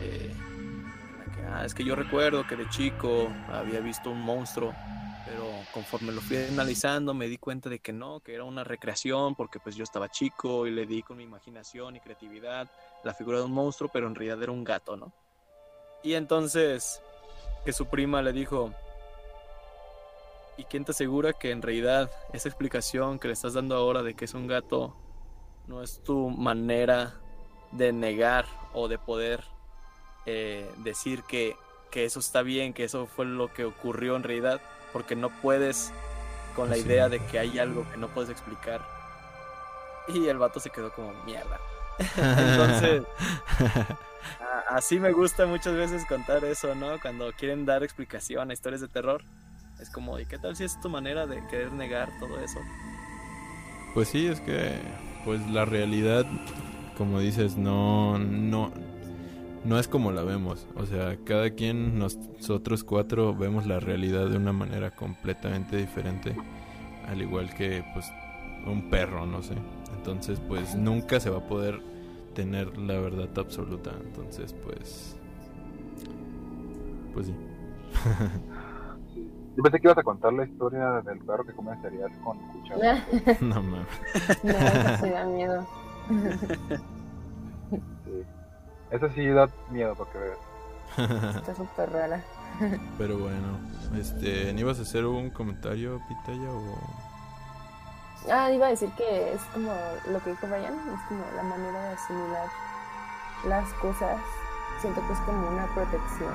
[0.00, 0.30] eh,
[1.50, 4.74] ah, es que yo recuerdo que de chico había visto un monstruo
[5.24, 9.34] pero conforme lo fui analizando me di cuenta de que no, que era una recreación
[9.34, 12.70] porque pues yo estaba chico y le di con mi imaginación y creatividad
[13.04, 15.12] la figura de un monstruo, pero en realidad era un gato, ¿no?
[16.02, 17.00] Y entonces
[17.64, 18.72] que su prima le dijo,
[20.56, 24.14] ¿Y quién te asegura que en realidad esa explicación que le estás dando ahora de
[24.14, 24.94] que es un gato
[25.66, 27.14] no es tu manera
[27.70, 28.44] de negar
[28.74, 29.44] o de poder
[30.26, 31.56] eh, decir que,
[31.90, 34.60] que eso está bien, que eso fue lo que ocurrió en realidad?
[34.92, 35.92] Porque no puedes
[36.54, 38.80] con la idea de que hay algo que no puedes explicar.
[40.08, 41.58] Y el vato se quedó como mierda.
[42.16, 43.04] Entonces,
[44.40, 47.00] a- así me gusta muchas veces contar eso, ¿no?
[47.00, 49.22] Cuando quieren dar explicación a historias de terror.
[49.80, 52.60] Es como, ¿y qué tal si es tu manera de querer negar todo eso?
[53.94, 54.80] Pues sí, es que
[55.24, 56.24] pues la realidad,
[56.96, 58.72] como dices, no no
[59.64, 64.28] no es como la vemos, o sea, cada quien nos- nosotros cuatro vemos la realidad
[64.28, 66.34] de una manera completamente diferente,
[67.08, 68.10] al igual que pues
[68.66, 69.54] un perro, no sé.
[69.96, 71.80] Entonces, pues nunca se va a poder
[72.34, 75.16] tener la verdad absoluta, entonces pues
[77.12, 77.34] pues sí.
[79.54, 83.04] Yo pensé que ibas a contar la historia del perro que come cereal con cuchara.
[83.42, 83.86] no mames.
[84.42, 85.66] No, eso sí da miedo.
[88.92, 91.36] Esa sí da miedo para que veas.
[91.36, 92.22] Está súper rara.
[92.98, 93.58] Pero bueno,
[93.98, 96.76] este, ¿ibas a hacer un comentario, Pitaya o
[98.30, 99.72] Ah, iba a decir que es como
[100.10, 102.46] lo que dijo Brian, es como la manera de asimilar
[103.48, 104.20] las cosas.
[104.80, 106.32] Siento que es como una protección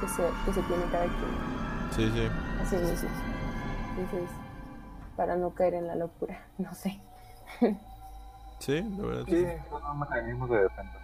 [0.00, 1.90] que se, que se tiene cada quien.
[1.96, 2.28] Sí, sí.
[2.60, 3.08] Así mismo.
[3.96, 4.30] Entonces,
[5.16, 7.00] para no caer en la locura, no sé.
[8.58, 9.24] Sí, la verdad.
[9.26, 10.98] Sí, son mecanismos de defensa.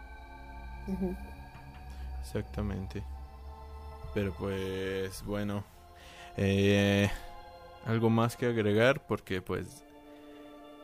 [2.21, 3.03] Exactamente.
[4.15, 5.65] Pero pues bueno,
[6.37, 7.11] eh,
[7.87, 9.85] algo más que agregar porque pues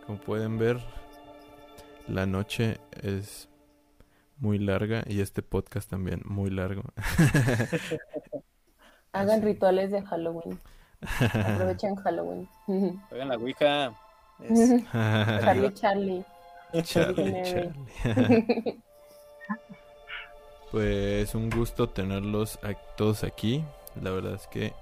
[0.07, 0.79] como pueden ver
[2.09, 3.49] la noche es
[4.39, 6.83] muy larga y este podcast también muy largo.
[9.13, 9.47] Hagan Así.
[9.47, 10.59] rituales de Halloween.
[11.21, 12.49] Aprovechen Halloween.
[13.11, 13.93] Oigan la Ouija.
[14.41, 16.25] Es- Charlie, Charlie.
[16.83, 17.73] Charlie.
[18.03, 18.83] Charlie.
[20.75, 23.65] Pues un gusto tenerlos a todos aquí.
[24.03, 24.73] La verdad es que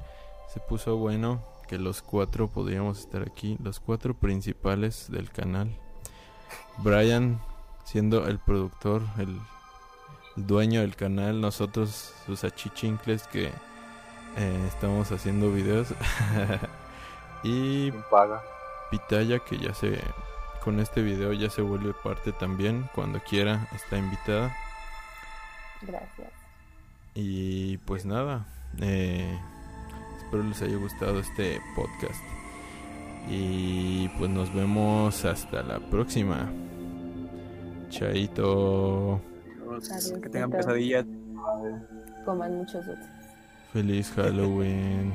[0.51, 5.69] se puso bueno que los cuatro podríamos estar aquí, los cuatro principales del canal.
[6.79, 7.43] Brian
[7.85, 9.39] siendo el productor, el,
[10.39, 13.49] el dueño del canal, nosotros sus achichincles que
[14.39, 15.89] eh, estamos haciendo videos.
[17.43, 18.43] y ¿Quién paga?
[18.91, 20.01] Pitaya que ya se
[20.65, 24.57] con este video ya se vuelve parte también cuando quiera está invitada
[25.83, 26.31] Gracias.
[27.15, 28.47] y pues nada
[28.81, 29.39] eh,
[30.19, 32.21] espero les haya gustado este podcast
[33.29, 36.51] y pues nos vemos hasta la próxima
[37.91, 39.21] chaito
[39.71, 41.07] Adiós, que tengan pesadillas.
[42.25, 43.07] Coman muchos dulces.
[43.73, 45.15] feliz Halloween